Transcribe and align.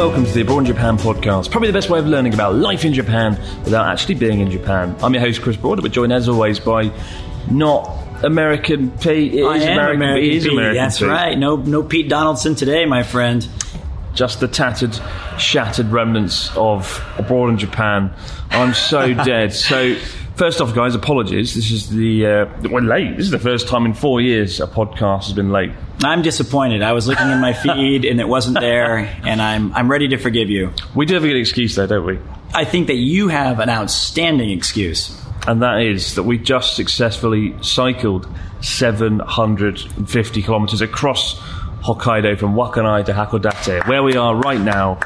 Welcome 0.00 0.24
to 0.24 0.32
the 0.32 0.40
Abroad 0.40 0.60
in 0.60 0.64
Japan 0.64 0.96
podcast. 0.96 1.50
Probably 1.50 1.66
the 1.66 1.74
best 1.74 1.90
way 1.90 1.98
of 1.98 2.06
learning 2.06 2.32
about 2.32 2.54
life 2.54 2.86
in 2.86 2.94
Japan 2.94 3.38
without 3.64 3.86
actually 3.86 4.14
being 4.14 4.40
in 4.40 4.50
Japan. 4.50 4.96
I'm 5.02 5.12
your 5.12 5.20
host 5.20 5.42
Chris 5.42 5.58
Broad, 5.58 5.82
but 5.82 5.92
joined 5.92 6.10
as 6.10 6.26
always 6.26 6.58
by 6.58 6.90
not 7.50 8.24
American 8.24 8.92
Pete. 8.92 9.34
It 9.34 9.44
I 9.44 9.56
is 9.56 9.64
am 9.64 9.72
American, 9.74 9.96
American 10.02 10.22
Pete. 10.22 10.32
It 10.32 10.36
is 10.36 10.44
Pete. 10.44 10.52
American 10.54 10.82
That's 10.82 10.98
Pete. 11.00 11.08
right. 11.08 11.38
No, 11.38 11.56
no 11.56 11.82
Pete 11.82 12.08
Donaldson 12.08 12.54
today, 12.54 12.86
my 12.86 13.02
friend. 13.02 13.46
Just 14.14 14.40
the 14.40 14.48
tattered, 14.48 14.98
shattered 15.38 15.88
remnants 15.88 16.50
of 16.56 17.04
Abroad 17.18 17.50
in 17.50 17.58
Japan. 17.58 18.10
I'm 18.52 18.72
so 18.72 19.12
dead. 19.24 19.52
So. 19.52 19.96
First 20.36 20.62
off, 20.62 20.74
guys, 20.74 20.94
apologies. 20.94 21.54
This 21.54 21.70
is 21.70 21.90
the 21.90 22.24
uh, 22.24 22.46
we're 22.70 22.80
late. 22.80 23.18
This 23.18 23.26
is 23.26 23.30
the 23.30 23.38
first 23.38 23.68
time 23.68 23.84
in 23.84 23.92
four 23.92 24.22
years 24.22 24.58
a 24.60 24.66
podcast 24.66 25.24
has 25.24 25.34
been 25.34 25.52
late. 25.52 25.72
I'm 26.02 26.22
disappointed. 26.22 26.82
I 26.82 26.92
was 26.92 27.06
looking 27.06 27.28
in 27.30 27.40
my 27.40 27.52
feed 27.62 28.04
and 28.04 28.20
it 28.20 28.28
wasn't 28.28 28.58
there, 28.60 28.96
and 28.98 29.40
I'm 29.42 29.72
I'm 29.74 29.90
ready 29.90 30.08
to 30.08 30.16
forgive 30.16 30.50
you. 30.50 30.72
We 30.94 31.06
do 31.06 31.14
have 31.14 31.24
a 31.24 31.28
good 31.28 31.36
excuse 31.36 31.74
though, 31.76 31.86
don't 31.86 32.06
we? 32.06 32.18
I 32.54 32.64
think 32.64 32.86
that 32.88 32.96
you 32.96 33.28
have 33.28 33.60
an 33.60 33.68
outstanding 33.68 34.50
excuse. 34.50 35.16
and 35.46 35.62
that 35.62 35.80
is 35.82 36.16
that 36.16 36.24
we 36.24 36.36
just 36.38 36.74
successfully 36.76 37.54
cycled 37.62 38.26
750 38.60 40.42
kilometers 40.42 40.80
across 40.80 41.40
Hokkaido 41.82 42.38
from 42.38 42.54
Wakkanai 42.54 43.04
to 43.06 43.12
Hakodate, 43.12 43.86
where 43.88 44.02
we 44.02 44.16
are 44.16 44.34
right 44.34 44.60
now 44.60 45.00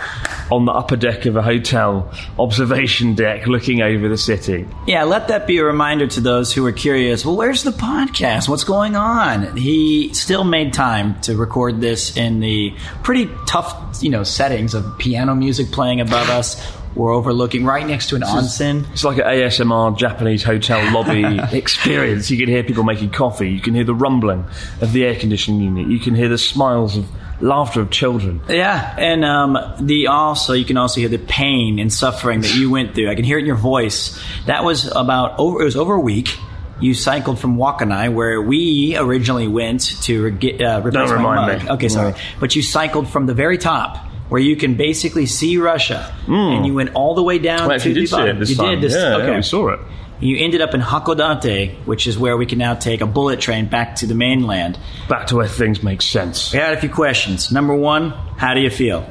on 0.50 0.64
the 0.64 0.72
upper 0.72 0.96
deck 0.96 1.26
of 1.26 1.36
a 1.36 1.42
hotel 1.42 2.12
observation 2.38 3.14
deck 3.14 3.46
looking 3.46 3.80
over 3.80 4.08
the 4.08 4.18
city. 4.18 4.66
Yeah, 4.86 5.04
let 5.04 5.28
that 5.28 5.46
be 5.46 5.58
a 5.58 5.64
reminder 5.64 6.06
to 6.06 6.20
those 6.20 6.52
who 6.52 6.66
are 6.66 6.72
curious. 6.72 7.24
Well, 7.24 7.36
where's 7.36 7.62
the 7.62 7.70
podcast? 7.70 8.48
What's 8.48 8.64
going 8.64 8.96
on? 8.96 9.56
He 9.56 10.12
still 10.14 10.44
made 10.44 10.72
time 10.72 11.20
to 11.22 11.36
record 11.36 11.80
this 11.80 12.16
in 12.16 12.40
the 12.40 12.74
pretty 13.02 13.30
tough, 13.46 14.02
you 14.02 14.10
know, 14.10 14.22
settings 14.22 14.74
of 14.74 14.98
piano 14.98 15.34
music 15.34 15.70
playing 15.72 16.00
above 16.00 16.28
us. 16.28 16.60
We're 16.94 17.12
overlooking 17.12 17.64
right 17.64 17.86
next 17.86 18.08
to 18.10 18.16
an 18.16 18.22
onsen. 18.22 18.90
It's 18.92 19.02
like 19.04 19.18
an 19.18 19.24
ASMR 19.24 19.98
Japanese 19.98 20.42
hotel 20.44 20.78
lobby 20.92 21.40
experience. 21.56 22.30
You 22.30 22.38
can 22.38 22.48
hear 22.48 22.62
people 22.62 22.84
making 22.84 23.10
coffee. 23.10 23.50
You 23.50 23.60
can 23.60 23.74
hear 23.74 23.84
the 23.84 23.94
rumbling 23.94 24.44
of 24.80 24.92
the 24.92 25.04
air 25.04 25.16
conditioning 25.16 25.60
unit. 25.60 25.88
You 25.88 25.98
can 25.98 26.14
hear 26.14 26.28
the 26.28 26.38
smiles 26.38 26.96
of 26.96 27.06
laughter 27.42 27.80
of 27.80 27.90
children. 27.90 28.40
Yeah, 28.48 28.94
and 28.96 29.24
um, 29.24 29.58
the 29.80 30.06
also 30.06 30.52
you 30.52 30.64
can 30.64 30.76
also 30.76 31.00
hear 31.00 31.08
the 31.08 31.18
pain 31.18 31.80
and 31.80 31.92
suffering 31.92 32.42
that 32.42 32.54
you 32.54 32.70
went 32.70 32.94
through. 32.94 33.10
I 33.10 33.16
can 33.16 33.24
hear 33.24 33.38
it 33.38 33.40
in 33.40 33.46
your 33.46 33.56
voice. 33.56 34.22
That 34.46 34.62
was 34.64 34.86
about 34.86 35.38
over. 35.38 35.60
It 35.62 35.64
was 35.64 35.76
over 35.76 35.94
a 35.94 36.00
week. 36.00 36.36
You 36.80 36.92
cycled 36.92 37.38
from 37.38 37.56
Wakkanai, 37.56 38.12
where 38.12 38.42
we 38.42 38.96
originally 38.98 39.46
went 39.46 40.02
to 40.04 40.30
get, 40.32 40.60
uh, 40.60 40.80
replace 40.84 41.08
my 41.08 41.14
remind 41.14 41.48
rug. 41.52 41.62
me. 41.64 41.70
Okay, 41.70 41.88
sorry, 41.88 42.10
No. 42.10 42.16
but 42.40 42.56
you 42.56 42.62
cycled 42.62 43.08
from 43.08 43.26
the 43.26 43.32
very 43.34 43.58
top. 43.58 44.03
Where 44.28 44.40
you 44.40 44.56
can 44.56 44.74
basically 44.74 45.26
see 45.26 45.58
Russia, 45.58 46.04
hmm. 46.24 46.32
and 46.32 46.66
you 46.66 46.74
went 46.74 46.94
all 46.94 47.14
the 47.14 47.22
way 47.22 47.38
down 47.38 47.70
actually 47.70 47.94
to 47.94 48.00
the 48.00 48.06
bottom. 48.08 48.42
you 48.42 48.56
time. 48.56 48.70
did 48.70 48.80
this. 48.80 48.94
yeah, 48.94 49.16
okay. 49.16 49.28
yeah, 49.28 49.36
we 49.36 49.42
saw 49.42 49.68
it. 49.68 49.80
You 50.20 50.38
ended 50.38 50.62
up 50.62 50.74
in 50.74 50.80
Hakodate, 50.80 51.74
which 51.84 52.06
is 52.06 52.16
where 52.16 52.36
we 52.36 52.46
can 52.46 52.58
now 52.58 52.74
take 52.74 53.00
a 53.02 53.06
bullet 53.06 53.40
train 53.40 53.66
back 53.66 53.96
to 53.96 54.06
the 54.06 54.14
mainland. 54.14 54.78
Back 55.08 55.26
to 55.26 55.36
where 55.36 55.48
things 55.48 55.82
make 55.82 56.00
sense. 56.00 56.52
We 56.52 56.58
had 56.58 56.72
a 56.72 56.80
few 56.80 56.88
questions. 56.88 57.52
Number 57.52 57.74
one, 57.74 58.10
how 58.38 58.54
do 58.54 58.60
you 58.60 58.70
feel? 58.70 59.06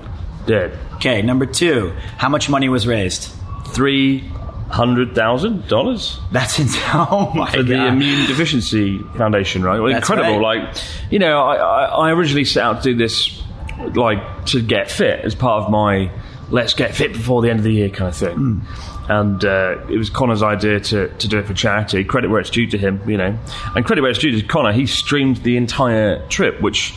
Dead. 0.47 0.78
Okay, 0.96 1.22
number 1.22 1.46
two, 1.46 1.94
how 2.18 2.29
much 2.29 2.50
money 2.50 2.69
was 2.69 2.88
raised? 2.88 3.31
Three 3.68 4.31
hundred 4.69 5.13
thousand 5.13 5.68
dollars 5.68 6.19
That's 6.31 6.57
insane. 6.57 6.81
Oh 6.94 7.31
my 7.35 7.52
for 7.52 7.62
the 7.62 7.75
god. 7.75 7.94
Immune 7.94 8.25
Deficiency 8.25 8.97
Foundation, 9.18 9.62
right? 9.62 9.79
Well, 9.79 9.94
incredible. 9.94 10.40
right. 10.40 10.63
Like, 10.63 10.78
you 11.12 11.19
know, 11.19 11.41
I, 11.41 11.56
I, 11.56 11.85
I 12.07 12.12
originally 12.12 12.46
set 12.46 12.63
out 12.63 12.81
to 12.81 12.91
do 12.91 12.97
this, 12.97 13.43
like, 13.95 14.45
to 14.47 14.61
get 14.61 14.89
fit 14.89 15.22
as 15.25 15.35
part 15.35 15.63
of 15.63 15.72
my 15.72 16.11
let's 16.50 16.73
get 16.73 16.94
fit 16.94 17.13
before 17.13 17.41
the 17.41 17.50
end 17.50 17.59
of 17.59 17.63
the 17.63 17.72
year 17.73 17.89
kind 17.89 18.09
of 18.09 18.16
thing. 18.16 18.35
Hmm. 18.35 18.59
And 19.09 19.44
uh, 19.44 19.78
it 19.89 19.97
was 19.97 20.09
Connor's 20.09 20.44
idea 20.44 20.79
to, 20.79 21.09
to 21.09 21.28
do 21.28 21.39
it 21.39 21.45
for 21.47 21.53
charity. 21.53 22.03
Credit 22.03 22.29
where 22.29 22.39
it's 22.39 22.50
due 22.50 22.67
to 22.67 22.78
him, 22.78 23.01
you 23.09 23.17
know. 23.17 23.38
And 23.75 23.85
credit 23.85 24.01
where 24.01 24.11
it's 24.11 24.19
due 24.19 24.39
to 24.39 24.47
Connor. 24.47 24.72
He 24.72 24.85
streamed 24.85 25.38
the 25.38 25.57
entire 25.57 26.25
trip, 26.28 26.61
which 26.61 26.94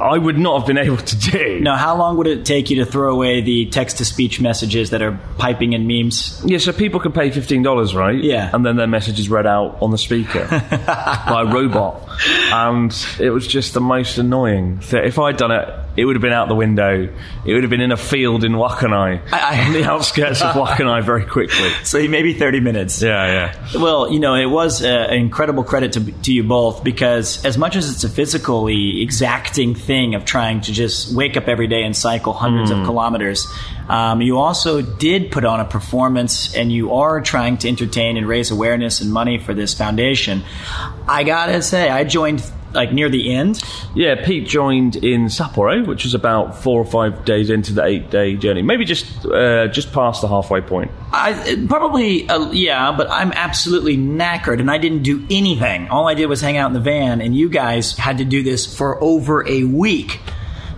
I 0.00 0.16
would 0.16 0.38
not 0.38 0.58
have 0.58 0.66
been 0.66 0.78
able 0.86 0.96
to 0.96 1.16
do. 1.16 1.60
now, 1.60 1.76
how 1.76 1.96
long 1.96 2.16
would 2.16 2.26
it 2.26 2.46
take 2.46 2.70
you 2.70 2.76
to 2.76 2.86
throw 2.86 3.12
away 3.12 3.42
the 3.42 3.66
text 3.66 3.98
to 3.98 4.04
speech 4.04 4.40
messages 4.40 4.90
that 4.90 5.02
are 5.02 5.18
piping 5.36 5.74
in 5.74 5.86
memes? 5.86 6.40
Yeah, 6.46 6.58
so 6.58 6.72
people 6.72 7.00
can 7.00 7.12
pay 7.12 7.30
fifteen 7.30 7.62
dollars, 7.62 7.94
right? 7.94 8.22
Yeah. 8.22 8.50
and 8.54 8.64
then 8.64 8.76
their 8.76 8.86
message 8.86 9.18
is 9.18 9.28
read 9.28 9.46
out 9.46 9.78
on 9.82 9.90
the 9.90 9.98
speaker 9.98 10.46
by 10.48 11.44
a 11.46 11.52
robot, 11.52 12.08
and 12.52 13.06
it 13.20 13.30
was 13.30 13.46
just 13.46 13.74
the 13.74 13.80
most 13.80 14.16
annoying. 14.18 14.78
thing. 14.78 15.04
If 15.04 15.18
I'd 15.18 15.36
done 15.36 15.50
it, 15.50 15.68
it 15.96 16.04
would 16.04 16.16
have 16.16 16.22
been 16.22 16.32
out 16.32 16.48
the 16.48 16.54
window. 16.54 17.08
It 17.44 17.52
would 17.54 17.62
have 17.62 17.70
been 17.70 17.80
in 17.80 17.92
a 17.92 17.96
field 17.96 18.44
in 18.44 18.52
Wakkanai, 18.52 19.20
I- 19.32 19.60
I- 19.60 19.66
on 19.66 19.72
the 19.72 19.84
outskirts 19.84 20.42
of 20.42 20.54
Wakkanai, 20.54 21.02
very 21.04 21.24
quickly. 21.24 21.70
So 21.84 22.06
maybe 22.08 22.34
30 22.34 22.60
minutes. 22.60 23.00
Yeah, 23.02 23.26
yeah. 23.72 23.80
Well, 23.80 24.10
you 24.12 24.18
know, 24.18 24.34
it 24.34 24.46
was 24.46 24.82
uh, 24.82 24.88
an 24.88 25.16
incredible 25.18 25.62
credit 25.64 25.92
to, 25.92 26.00
to 26.12 26.32
you 26.32 26.42
both 26.44 26.82
because 26.82 27.44
as 27.44 27.56
much 27.58 27.76
as 27.76 27.90
it's 27.90 28.04
a 28.04 28.08
physically 28.08 29.02
exacting 29.02 29.74
thing 29.74 30.14
of 30.14 30.24
trying 30.24 30.60
to 30.62 30.72
just 30.72 31.14
wake 31.14 31.36
up 31.36 31.46
every 31.48 31.66
day 31.68 31.82
and 31.84 31.96
cycle 31.96 32.32
hundreds 32.32 32.70
Hmm. 32.70 32.80
of 32.80 32.86
kilometers, 32.86 33.46
um, 33.88 34.22
you 34.22 34.38
also 34.38 34.80
did 34.82 35.30
put 35.30 35.44
on 35.44 35.60
a 35.60 35.64
performance 35.64 36.54
and 36.56 36.72
you 36.72 36.94
are 36.94 37.20
trying 37.20 37.58
to 37.58 37.68
entertain 37.68 38.16
and 38.16 38.26
raise 38.26 38.50
awareness 38.50 39.00
and 39.00 39.12
money 39.12 39.38
for 39.38 39.54
this 39.54 39.74
foundation. 39.74 40.42
I 41.06 41.22
gotta 41.24 41.60
say, 41.62 41.90
I 41.90 42.04
joined 42.04 42.42
like 42.74 42.92
near 42.92 43.08
the 43.08 43.32
end. 43.32 43.62
Yeah, 43.94 44.24
Pete 44.24 44.46
joined 44.46 44.96
in 44.96 45.26
Sapporo, 45.26 45.86
which 45.86 46.04
was 46.04 46.14
about 46.14 46.62
four 46.62 46.80
or 46.80 46.84
five 46.84 47.24
days 47.24 47.50
into 47.50 47.72
the 47.72 47.84
eight-day 47.84 48.36
journey, 48.36 48.62
maybe 48.62 48.84
just 48.84 49.24
uh, 49.26 49.68
just 49.68 49.92
past 49.92 50.20
the 50.20 50.28
halfway 50.28 50.60
point. 50.60 50.90
I 51.12 51.64
probably 51.68 52.28
uh, 52.28 52.50
yeah, 52.52 52.92
but 52.96 53.10
I'm 53.10 53.32
absolutely 53.32 53.96
knackered, 53.96 54.60
and 54.60 54.70
I 54.70 54.78
didn't 54.78 55.02
do 55.02 55.24
anything. 55.30 55.88
All 55.88 56.08
I 56.08 56.14
did 56.14 56.26
was 56.26 56.40
hang 56.40 56.56
out 56.56 56.68
in 56.68 56.74
the 56.74 56.80
van, 56.80 57.20
and 57.20 57.36
you 57.36 57.48
guys 57.48 57.96
had 57.96 58.18
to 58.18 58.24
do 58.24 58.42
this 58.42 58.76
for 58.76 59.02
over 59.02 59.46
a 59.48 59.64
week. 59.64 60.20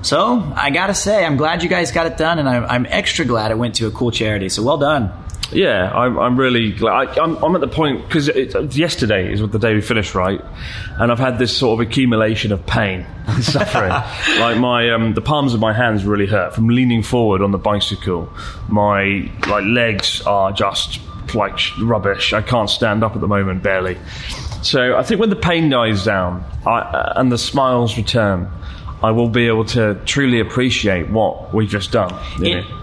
So 0.02 0.52
I 0.54 0.70
gotta 0.70 0.94
say, 0.94 1.24
I'm 1.24 1.36
glad 1.36 1.64
you 1.64 1.68
guys 1.68 1.90
got 1.90 2.06
it 2.06 2.16
done, 2.16 2.38
and 2.38 2.48
I'm, 2.48 2.64
I'm 2.64 2.86
extra 2.86 3.24
glad 3.24 3.50
it 3.50 3.58
went 3.58 3.76
to 3.76 3.88
a 3.88 3.90
cool 3.90 4.12
charity. 4.12 4.48
So 4.48 4.62
well 4.62 4.78
done. 4.78 5.10
Yeah, 5.52 5.90
I'm, 5.92 6.18
I'm 6.18 6.36
really 6.38 6.72
glad. 6.72 7.18
I, 7.18 7.22
I'm, 7.22 7.36
I'm 7.42 7.54
at 7.54 7.60
the 7.60 7.68
point 7.68 8.06
because 8.06 8.28
yesterday 8.76 9.32
is 9.32 9.40
the 9.40 9.58
day 9.58 9.74
we 9.74 9.80
finished, 9.80 10.14
right? 10.14 10.40
And 10.98 11.12
I've 11.12 11.18
had 11.18 11.38
this 11.38 11.56
sort 11.56 11.80
of 11.80 11.86
accumulation 11.86 12.52
of 12.52 12.66
pain 12.66 13.06
and 13.26 13.44
suffering. 13.44 13.90
like 14.40 14.58
my 14.58 14.90
um, 14.90 15.14
the 15.14 15.20
palms 15.20 15.54
of 15.54 15.60
my 15.60 15.72
hands 15.72 16.04
really 16.04 16.26
hurt 16.26 16.54
from 16.54 16.68
leaning 16.68 17.02
forward 17.02 17.42
on 17.42 17.52
the 17.52 17.58
bicycle. 17.58 18.32
My 18.68 19.30
like 19.48 19.64
legs 19.64 20.20
are 20.22 20.52
just 20.52 21.00
like 21.34 21.58
rubbish. 21.80 22.32
I 22.32 22.42
can't 22.42 22.70
stand 22.70 23.04
up 23.04 23.14
at 23.14 23.20
the 23.20 23.28
moment, 23.28 23.62
barely. 23.62 23.96
So 24.62 24.96
I 24.96 25.02
think 25.02 25.20
when 25.20 25.30
the 25.30 25.36
pain 25.36 25.68
dies 25.68 26.04
down 26.04 26.44
I, 26.66 26.78
uh, 26.78 27.12
and 27.16 27.30
the 27.30 27.38
smiles 27.38 27.96
return, 27.96 28.50
I 29.02 29.10
will 29.10 29.28
be 29.28 29.46
able 29.46 29.66
to 29.66 30.00
truly 30.06 30.40
appreciate 30.40 31.10
what 31.10 31.52
we've 31.52 31.68
just 31.68 31.92
done. 31.92 32.14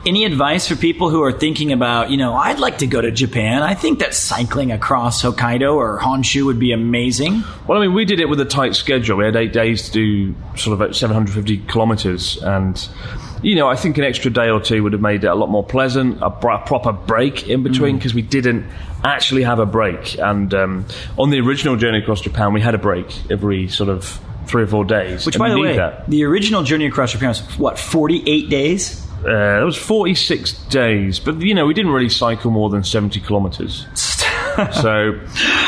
Any 0.05 0.25
advice 0.25 0.67
for 0.67 0.75
people 0.75 1.09
who 1.09 1.23
are 1.23 1.31
thinking 1.31 1.71
about, 1.71 2.11
you 2.11 2.17
know, 2.17 2.35
I'd 2.35 2.59
like 2.59 2.79
to 2.79 2.87
go 2.87 3.01
to 3.01 3.09
Japan. 3.11 3.63
I 3.63 3.73
think 3.73 3.99
that 3.99 4.13
cycling 4.13 4.71
across 4.71 5.23
Hokkaido 5.23 5.73
or 5.73 5.99
Honshu 5.99 6.45
would 6.45 6.59
be 6.59 6.71
amazing. 6.71 7.43
Well, 7.67 7.79
I 7.79 7.81
mean, 7.81 7.95
we 7.95 8.05
did 8.05 8.19
it 8.19 8.29
with 8.29 8.39
a 8.39 8.45
tight 8.45 8.75
schedule. 8.75 9.17
We 9.17 9.25
had 9.25 9.35
eight 9.35 9.53
days 9.53 9.89
to 9.89 9.91
do 9.91 10.35
sort 10.55 10.73
of 10.73 10.81
about 10.81 10.95
750 10.95 11.57
kilometres, 11.67 12.37
and 12.43 12.87
you 13.41 13.55
know, 13.55 13.67
I 13.67 13.75
think 13.75 13.97
an 13.97 14.03
extra 14.05 14.31
day 14.31 14.49
or 14.49 14.61
two 14.61 14.83
would 14.83 14.93
have 14.93 15.01
made 15.01 15.23
it 15.23 15.27
a 15.27 15.35
lot 15.35 15.49
more 15.49 15.63
pleasant. 15.65 16.19
A, 16.21 16.29
br- 16.29 16.51
a 16.51 16.65
proper 16.65 16.93
break 16.93 17.49
in 17.49 17.63
between 17.63 17.97
because 17.97 18.13
we 18.13 18.21
didn't 18.21 18.65
actually 19.03 19.43
have 19.43 19.59
a 19.59 19.65
break. 19.65 20.17
And 20.17 20.53
um, 20.53 20.85
on 21.17 21.29
the 21.29 21.39
original 21.41 21.75
journey 21.75 21.97
across 21.97 22.21
Japan, 22.21 22.53
we 22.53 22.61
had 22.61 22.73
a 22.73 22.77
break 22.77 23.07
every 23.29 23.67
sort 23.67 23.89
of 23.89 24.19
three 24.45 24.63
or 24.63 24.67
four 24.67 24.85
days. 24.85 25.25
Which, 25.25 25.37
by 25.37 25.49
the 25.49 25.59
way, 25.59 25.77
that. 25.77 26.09
the 26.09 26.23
original 26.25 26.63
journey 26.63 26.85
across 26.85 27.11
Japan 27.11 27.29
was 27.29 27.41
what 27.57 27.79
forty-eight 27.79 28.49
days. 28.49 29.01
Uh, 29.23 29.59
that 29.59 29.63
was 29.63 29.77
46 29.77 30.51
days, 30.65 31.17
but 31.17 31.39
you 31.39 31.53
know, 31.53 31.65
we 31.65 31.73
didn't 31.73 31.93
really 31.93 32.09
cycle 32.09 32.51
more 32.51 32.69
than 32.69 32.83
70 32.83 33.21
kilometres. 33.21 33.87
so, 34.81 35.17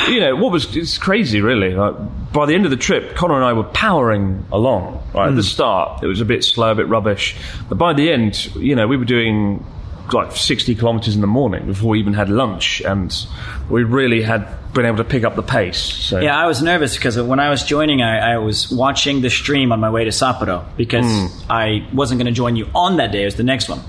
you 0.10 0.20
know, 0.20 0.36
what 0.36 0.52
was 0.52 0.76
it's 0.76 0.98
crazy, 0.98 1.40
really. 1.40 1.74
Like, 1.74 1.96
by 2.34 2.46
the 2.46 2.54
end 2.54 2.66
of 2.66 2.72
the 2.72 2.78
trip, 2.78 3.16
Connor 3.16 3.36
and 3.36 3.46
I 3.46 3.54
were 3.54 3.64
powering 3.64 4.46
along. 4.52 5.02
Right 5.14 5.30
at 5.30 5.36
the 5.36 5.44
start, 5.44 6.04
it 6.04 6.08
was 6.08 6.20
a 6.20 6.26
bit 6.26 6.44
slow, 6.44 6.72
a 6.72 6.76
bit 6.76 6.90
rubbish, 6.90 7.38
but 7.70 7.78
by 7.78 7.94
the 7.94 8.12
end, 8.12 8.54
you 8.56 8.76
know, 8.76 8.88
we 8.88 8.98
were 8.98 9.06
doing 9.06 9.66
like 10.14 10.32
60 10.32 10.76
kilometres 10.76 11.16
in 11.16 11.22
the 11.22 11.28
morning 11.28 11.68
before 11.68 11.92
we 11.92 12.00
even 12.00 12.14
had 12.14 12.30
lunch, 12.30 12.82
and 12.82 13.16
we 13.70 13.84
really 13.84 14.22
had 14.22 14.48
been 14.74 14.86
able 14.86 14.98
to 14.98 15.04
pick 15.04 15.24
up 15.24 15.36
the 15.36 15.44
pace. 15.44 15.80
So. 15.80 16.20
Yeah, 16.20 16.38
I 16.38 16.48
was 16.48 16.62
nervous 16.62 16.96
because 16.96 17.18
when 17.18 17.40
I 17.40 17.50
was 17.50 17.64
joining, 17.64 18.02
I, 18.02 18.34
I 18.34 18.38
was 18.38 18.72
watching 18.72 19.22
the 19.22 19.30
stream 19.30 19.72
on 19.72 19.80
my 19.80 19.90
way 19.90 20.04
to 20.04 20.12
Sapporo 20.12 20.66
because 20.76 21.06
hmm. 21.06 21.52
I 21.52 21.88
wasn't 21.94 22.20
going 22.20 22.28
to 22.28 22.36
join 22.36 22.56
you 22.56 22.68
on 22.76 22.98
that 22.98 23.12
day. 23.12 23.24
It 23.24 23.26
was 23.26 23.36
the 23.36 23.44
next 23.44 23.70
one. 23.70 23.80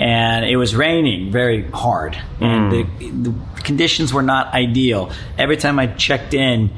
And 0.00 0.44
it 0.44 0.56
was 0.56 0.74
raining 0.74 1.30
very 1.30 1.68
hard. 1.70 2.16
And 2.40 2.72
the, 2.72 2.82
the 3.30 3.34
conditions 3.62 4.12
were 4.12 4.22
not 4.22 4.52
ideal. 4.52 5.12
Every 5.38 5.56
time 5.56 5.78
I 5.78 5.86
checked 5.86 6.34
in, 6.34 6.70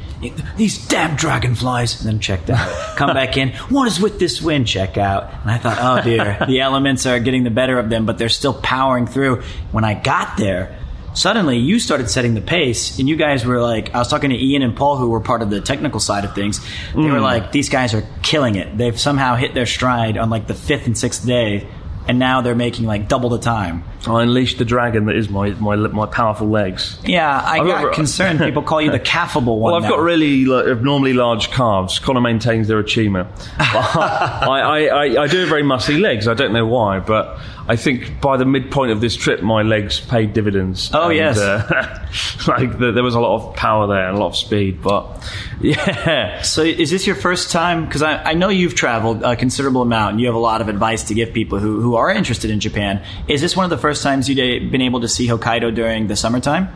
these 0.56 0.86
damn 0.86 1.16
dragonflies, 1.16 2.00
and 2.00 2.08
then 2.08 2.20
checked 2.20 2.50
out. 2.50 2.68
Come 2.96 3.14
back 3.14 3.36
in. 3.36 3.50
What 3.70 3.88
is 3.88 3.98
with 4.00 4.18
this 4.18 4.42
wind? 4.42 4.66
Check 4.66 4.98
out. 4.98 5.32
And 5.42 5.50
I 5.50 5.58
thought, 5.58 5.78
oh 5.80 6.02
dear, 6.02 6.36
the 6.46 6.60
elements 6.68 7.06
are 7.06 7.18
getting 7.18 7.44
the 7.44 7.50
better 7.50 7.78
of 7.78 7.88
them, 7.88 8.04
but 8.06 8.18
they're 8.18 8.28
still 8.28 8.54
powering 8.54 9.06
through. 9.06 9.42
When 9.72 9.84
I 9.84 9.94
got 9.94 10.36
there, 10.36 10.78
suddenly 11.14 11.56
you 11.56 11.78
started 11.78 12.10
setting 12.10 12.34
the 12.34 12.42
pace 12.42 12.98
and 12.98 13.08
you 13.08 13.16
guys 13.16 13.46
were 13.46 13.58
like 13.62 13.94
i 13.94 13.98
was 13.98 14.06
talking 14.06 14.28
to 14.28 14.36
ian 14.36 14.60
and 14.60 14.76
paul 14.76 14.98
who 14.98 15.08
were 15.08 15.18
part 15.18 15.40
of 15.40 15.48
the 15.48 15.62
technical 15.62 15.98
side 15.98 16.26
of 16.26 16.34
things 16.34 16.60
they 16.94 17.00
Mm. 17.00 17.10
were 17.10 17.20
like 17.22 17.52
these 17.52 17.70
guys 17.70 17.94
are 17.94 18.04
killing 18.22 18.56
it 18.56 18.76
they've 18.76 19.00
somehow 19.00 19.34
hit 19.34 19.54
their 19.54 19.64
stride 19.64 20.18
on 20.18 20.28
like 20.28 20.46
the 20.46 20.52
fifth 20.52 20.84
and 20.86 20.98
sixth 20.98 21.24
day 21.24 21.66
and 22.08 22.18
now 22.18 22.40
they're 22.40 22.54
making 22.54 22.86
like 22.86 23.08
double 23.08 23.28
the 23.30 23.38
time 23.38 23.84
I 24.06 24.22
unleashed 24.22 24.58
the 24.58 24.64
dragon 24.64 25.06
that 25.06 25.16
is 25.16 25.28
my 25.28 25.50
my, 25.50 25.74
my 25.76 26.06
powerful 26.06 26.48
legs. 26.48 26.98
yeah 27.04 27.40
i 27.44 27.58
I've 27.58 27.66
got 27.66 27.82
got- 27.84 27.92
concerned 27.94 28.38
people 28.40 28.62
call 28.62 28.80
you 28.82 28.90
the 28.90 29.00
calfable 29.14 29.58
one 29.58 29.72
Well, 29.72 29.74
I've 29.76 29.82
now. 29.82 29.96
got 29.96 30.00
really 30.00 30.44
like, 30.44 30.66
abnormally 30.66 31.12
large 31.12 31.50
calves. 31.50 31.98
Connor 31.98 32.20
maintains 32.20 32.68
they're 32.68 32.78
a 32.78 32.84
tumor. 32.86 33.26
I, 33.58 34.46
I, 34.48 34.86
I, 34.86 35.22
I 35.22 35.26
do 35.26 35.38
have 35.40 35.48
very 35.48 35.62
muscly 35.62 36.00
legs. 36.00 36.28
I 36.28 36.34
don't 36.34 36.52
know 36.52 36.66
why, 36.66 37.00
but 37.00 37.38
I 37.68 37.74
think 37.76 38.20
by 38.20 38.36
the 38.36 38.44
midpoint 38.44 38.92
of 38.92 39.00
this 39.00 39.16
trip, 39.16 39.42
my 39.42 39.62
legs 39.62 39.98
paid 39.98 40.32
dividends. 40.32 40.90
Oh, 40.94 41.08
yes. 41.10 41.38
uh, 41.38 42.06
like 42.46 42.78
the, 42.78 42.92
there 42.92 43.02
was 43.02 43.14
a 43.16 43.20
lot 43.20 43.36
of 43.36 43.56
power 43.56 43.86
there 43.88 44.08
and 44.08 44.16
a 44.16 44.20
lot 44.20 44.28
of 44.28 44.36
speed. 44.36 44.82
But 44.82 45.28
yeah, 45.60 46.42
so 46.42 46.62
is 46.62 46.90
this 46.90 47.06
your 47.06 47.16
first 47.16 47.50
time 47.50 47.84
because 47.86 48.02
I, 48.02 48.22
I 48.22 48.34
know 48.34 48.48
you've 48.50 48.74
traveled 48.76 49.22
a 49.24 49.34
considerable 49.36 49.82
amount 49.82 50.12
and 50.12 50.20
you 50.20 50.26
have 50.26 50.36
a 50.36 50.38
lot 50.38 50.60
of 50.60 50.68
advice 50.68 51.04
to 51.04 51.14
give 51.14 51.32
people 51.32 51.58
who, 51.58 51.80
who 51.80 51.96
are 51.96 52.10
interested 52.10 52.50
in 52.50 52.60
japan 52.60 53.02
is 53.26 53.40
this 53.40 53.56
one 53.56 53.64
of 53.64 53.70
the 53.70 53.78
first 53.86 54.02
times 54.02 54.28
you've 54.28 54.70
been 54.72 54.82
able 54.82 55.00
to 55.00 55.08
see 55.08 55.28
hokkaido 55.28 55.72
during 55.72 56.08
the 56.08 56.16
summertime 56.16 56.68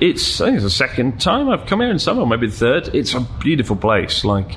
it's 0.00 0.40
I 0.40 0.46
think 0.46 0.56
it's 0.56 0.64
the 0.64 0.70
second 0.70 1.20
time 1.20 1.48
I've 1.48 1.66
come 1.66 1.80
here 1.80 1.90
in 1.90 1.98
summer, 1.98 2.26
maybe 2.26 2.48
the 2.48 2.56
third. 2.56 2.94
It's 2.94 3.14
a 3.14 3.20
beautiful 3.20 3.76
place. 3.76 4.24
Like 4.24 4.56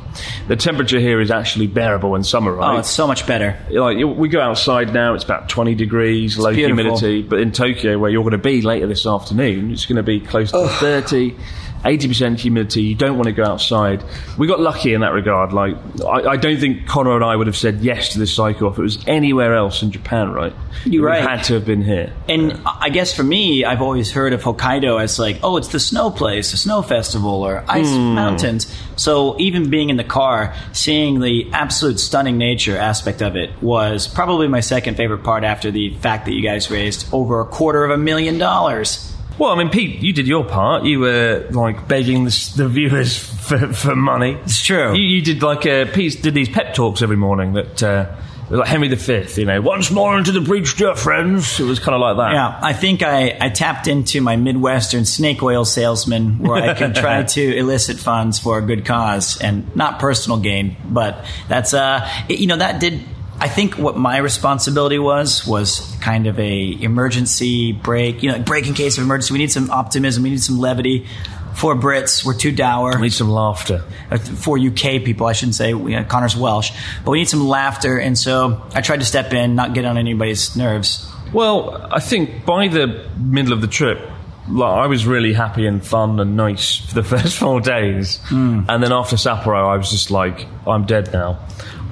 the 0.49 0.57
temperature 0.57 0.99
here 0.99 1.21
is 1.21 1.31
actually 1.31 1.67
bearable 1.67 2.15
in 2.15 2.23
summer, 2.23 2.51
right? 2.53 2.75
oh 2.75 2.79
it's 2.79 2.89
so 2.89 3.07
much 3.07 3.25
better 3.25 3.57
like 3.71 3.97
we 3.97 4.27
go 4.27 4.41
outside 4.41 4.93
now 4.93 5.13
it's 5.13 5.23
about 5.23 5.47
20 5.47 5.75
degrees 5.75 6.37
low 6.37 6.53
beautiful. 6.53 6.83
humidity 6.83 7.21
but 7.21 7.39
in 7.39 7.51
tokyo 7.51 7.97
where 7.97 8.09
you're 8.09 8.23
going 8.23 8.31
to 8.31 8.37
be 8.37 8.61
later 8.61 8.85
this 8.85 9.05
afternoon 9.05 9.71
it's 9.71 9.85
going 9.85 9.95
to 9.95 10.03
be 10.03 10.19
close 10.19 10.51
to 10.51 10.67
30 10.67 11.35
80% 11.83 12.39
humidity 12.39 12.83
you 12.83 12.95
don't 12.95 13.15
want 13.15 13.25
to 13.25 13.31
go 13.31 13.43
outside 13.43 14.03
we 14.37 14.47
got 14.47 14.59
lucky 14.59 14.93
in 14.93 15.01
that 15.01 15.13
regard 15.13 15.53
like 15.53 15.75
I, 16.05 16.31
I 16.31 16.37
don't 16.37 16.59
think 16.59 16.87
connor 16.87 17.15
and 17.15 17.23
i 17.23 17.35
would 17.35 17.47
have 17.47 17.57
said 17.57 17.81
yes 17.81 18.09
to 18.09 18.19
this 18.19 18.33
cycle 18.33 18.71
if 18.71 18.77
it 18.77 18.81
was 18.81 19.03
anywhere 19.07 19.55
else 19.55 19.81
in 19.81 19.91
japan 19.91 20.31
right 20.31 20.53
You're 20.85 21.05
right. 21.05 21.21
had 21.21 21.43
to 21.45 21.53
have 21.55 21.65
been 21.65 21.81
here 21.81 22.13
And 22.27 22.61
I 22.65 22.89
guess 22.89 23.13
for 23.13 23.23
me, 23.23 23.65
I've 23.65 23.81
always 23.81 24.11
heard 24.11 24.33
of 24.33 24.43
Hokkaido 24.43 25.01
as 25.01 25.17
like, 25.19 25.39
oh, 25.43 25.57
it's 25.57 25.69
the 25.69 25.79
snow 25.79 26.11
place, 26.11 26.51
the 26.51 26.57
snow 26.57 26.81
festival, 26.81 27.43
or 27.43 27.63
ice 27.67 27.89
hmm. 27.89 28.13
mountains. 28.15 28.73
So 28.95 29.39
even 29.39 29.69
being 29.69 29.89
in 29.89 29.97
the 29.97 30.03
car, 30.03 30.53
seeing 30.73 31.19
the 31.19 31.49
absolute 31.53 31.99
stunning 31.99 32.37
nature 32.37 32.77
aspect 32.77 33.21
of 33.21 33.35
it 33.35 33.49
was 33.61 34.07
probably 34.07 34.47
my 34.47 34.59
second 34.59 34.95
favorite 34.95 35.23
part 35.23 35.43
after 35.43 35.71
the 35.71 35.95
fact 35.95 36.25
that 36.25 36.33
you 36.33 36.41
guys 36.41 36.69
raised 36.69 37.11
over 37.13 37.39
a 37.41 37.45
quarter 37.45 37.83
of 37.83 37.91
a 37.91 37.97
million 37.97 38.37
dollars. 38.37 39.13
Well 39.39 39.51
i 39.51 39.55
mean 39.57 39.69
pete 39.69 40.01
you 40.01 40.13
did 40.13 40.27
your 40.27 40.43
part 40.45 40.83
you 40.83 40.99
were 40.99 41.47
like 41.51 41.87
begging 41.87 42.25
the, 42.25 42.53
the 42.57 42.67
viewers 42.67 43.17
for, 43.17 43.73
for 43.73 43.95
money 43.95 44.33
It's 44.43 44.61
true. 44.61 44.93
You, 44.93 45.01
you 45.01 45.21
did 45.23 45.41
like 45.41 45.65
uh, 45.65 45.85
Pete 45.91 46.21
did 46.21 46.35
these 46.35 46.49
pep 46.49 46.75
talks 46.75 47.01
every 47.01 47.17
morning 47.17 47.53
that 47.53 47.81
uh, 47.81 48.15
like 48.51 48.67
Henry 48.67 48.87
V, 48.93 49.25
you 49.41 49.45
know, 49.45 49.61
once 49.61 49.89
more 49.91 50.17
into 50.17 50.31
the 50.31 50.41
breach, 50.41 50.75
dear 50.75 50.95
friends. 50.95 51.59
It 51.59 51.63
was 51.65 51.79
kind 51.79 51.93
of 51.95 52.01
like 52.01 52.17
that. 52.17 52.33
Yeah, 52.33 52.59
I 52.61 52.73
think 52.73 53.01
I, 53.03 53.37
I 53.39 53.49
tapped 53.49 53.87
into 53.87 54.21
my 54.21 54.35
Midwestern 54.37 55.05
snake 55.05 55.41
oil 55.43 55.65
salesman 55.65 56.39
where 56.39 56.61
I 56.63 56.73
could 56.75 56.95
try 56.95 57.21
to 57.35 57.57
elicit 57.57 57.97
funds 57.97 58.39
for 58.39 58.57
a 58.57 58.61
good 58.61 58.85
cause 58.85 59.39
and 59.41 59.75
not 59.75 59.99
personal 59.99 60.39
gain. 60.39 60.75
But 60.83 61.25
that's, 61.47 61.73
uh, 61.75 62.07
it- 62.27 62.39
you 62.39 62.47
know, 62.47 62.57
that 62.57 62.79
did, 62.79 63.01
I 63.41 63.47
think 63.47 63.77
what 63.77 63.95
my 63.97 64.17
responsibility 64.17 64.99
was, 64.99 65.47
was 65.47 65.95
kind 66.01 66.27
of 66.27 66.37
a 66.39 66.77
emergency 66.81 67.71
break, 67.71 68.21
you 68.21 68.31
know, 68.31 68.39
break 68.39 68.67
in 68.67 68.73
case 68.73 68.97
of 68.97 69.03
emergency. 69.03 69.33
We 69.33 69.39
need 69.39 69.51
some 69.51 69.69
optimism. 69.71 70.23
We 70.23 70.31
need 70.31 70.41
some 70.41 70.59
levity. 70.59 71.07
For 71.55 71.75
Brits, 71.75 72.23
we're 72.23 72.35
too 72.37 72.51
dour. 72.53 72.93
We 72.95 73.03
need 73.03 73.13
some 73.13 73.29
laughter. 73.29 73.83
Uh, 74.09 74.17
for 74.17 74.57
UK 74.57 75.03
people, 75.03 75.27
I 75.27 75.33
shouldn't 75.33 75.55
say. 75.55 75.73
We, 75.73 75.93
uh, 75.95 76.03
Connor's 76.05 76.35
Welsh, 76.37 76.71
but 77.03 77.11
we 77.11 77.19
need 77.19 77.27
some 77.29 77.47
laughter, 77.47 77.97
and 77.97 78.17
so 78.17 78.61
I 78.73 78.79
tried 78.81 78.99
to 79.01 79.05
step 79.05 79.33
in, 79.33 79.55
not 79.55 79.73
get 79.73 79.83
on 79.83 79.97
anybody's 79.97 80.55
nerves. 80.55 81.05
Well, 81.33 81.87
I 81.91 81.99
think 81.99 82.45
by 82.45 82.69
the 82.69 83.05
middle 83.17 83.51
of 83.51 83.59
the 83.61 83.67
trip, 83.67 83.99
like, 84.47 84.71
I 84.71 84.87
was 84.87 85.05
really 85.05 85.33
happy 85.33 85.65
and 85.67 85.85
fun 85.85 86.19
and 86.21 86.37
nice 86.37 86.77
for 86.77 86.95
the 86.95 87.03
first 87.17 87.37
four 87.37 87.59
days, 87.59 88.19
Hmm. 88.27 88.61
and 88.69 88.81
then 88.81 88.93
after 88.93 89.17
Sapporo, 89.17 89.67
I 89.73 89.75
was 89.75 89.91
just 89.91 90.11
like, 90.11 90.45
I'm 90.65 90.85
dead 90.85 91.11
now. 91.11 91.39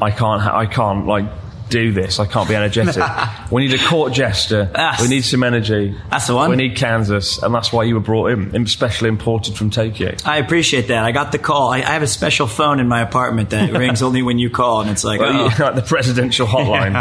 I 0.02 0.12
can't. 0.12 0.42
Ha- 0.42 0.58
I 0.58 0.66
can't 0.68 1.08
like 1.08 1.26
do 1.70 1.92
this. 1.92 2.20
I 2.20 2.26
can't 2.26 2.48
be 2.48 2.56
energetic. 2.56 3.04
we 3.52 3.68
need 3.68 3.80
a 3.80 3.84
court 3.84 4.14
jester. 4.14 4.66
That's- 4.66 5.02
we 5.02 5.08
need 5.08 5.22
some 5.24 5.44
energy. 5.44 5.96
That's 6.10 6.28
the 6.28 6.36
one. 6.36 6.50
We 6.50 6.56
need 6.56 6.76
Kansas, 6.76 7.42
and 7.42 7.54
that's 7.54 7.72
why 7.74 7.84
you 7.84 7.96
were 7.96 8.02
brought 8.02 8.28
in, 8.32 8.56
and 8.56 8.70
specially 8.70 9.10
imported 9.10 9.56
from 9.56 9.70
Tokyo. 9.70 10.16
I 10.26 10.38
appreciate 10.38 10.88
that. 10.90 11.04
I 11.04 11.12
got 11.12 11.32
the 11.32 11.40
call. 11.40 11.70
I, 11.70 11.78
I 11.78 11.82
have 11.94 12.04
a 12.04 12.08
special 12.08 12.48
phone 12.48 12.80
in 12.80 12.88
my 12.88 13.02
apartment 13.02 13.50
that 13.52 13.72
rings 13.72 14.02
only 14.08 14.22
when 14.22 14.40
you 14.40 14.50
call, 14.50 14.82
and 14.82 14.90
it's 14.90 15.04
like, 15.04 15.20
Well, 15.20 15.32
oh. 15.34 15.50
you- 15.58 15.64
like 15.64 15.76
the 15.76 15.82
presidential 15.82 16.48
hotline. 16.48 16.94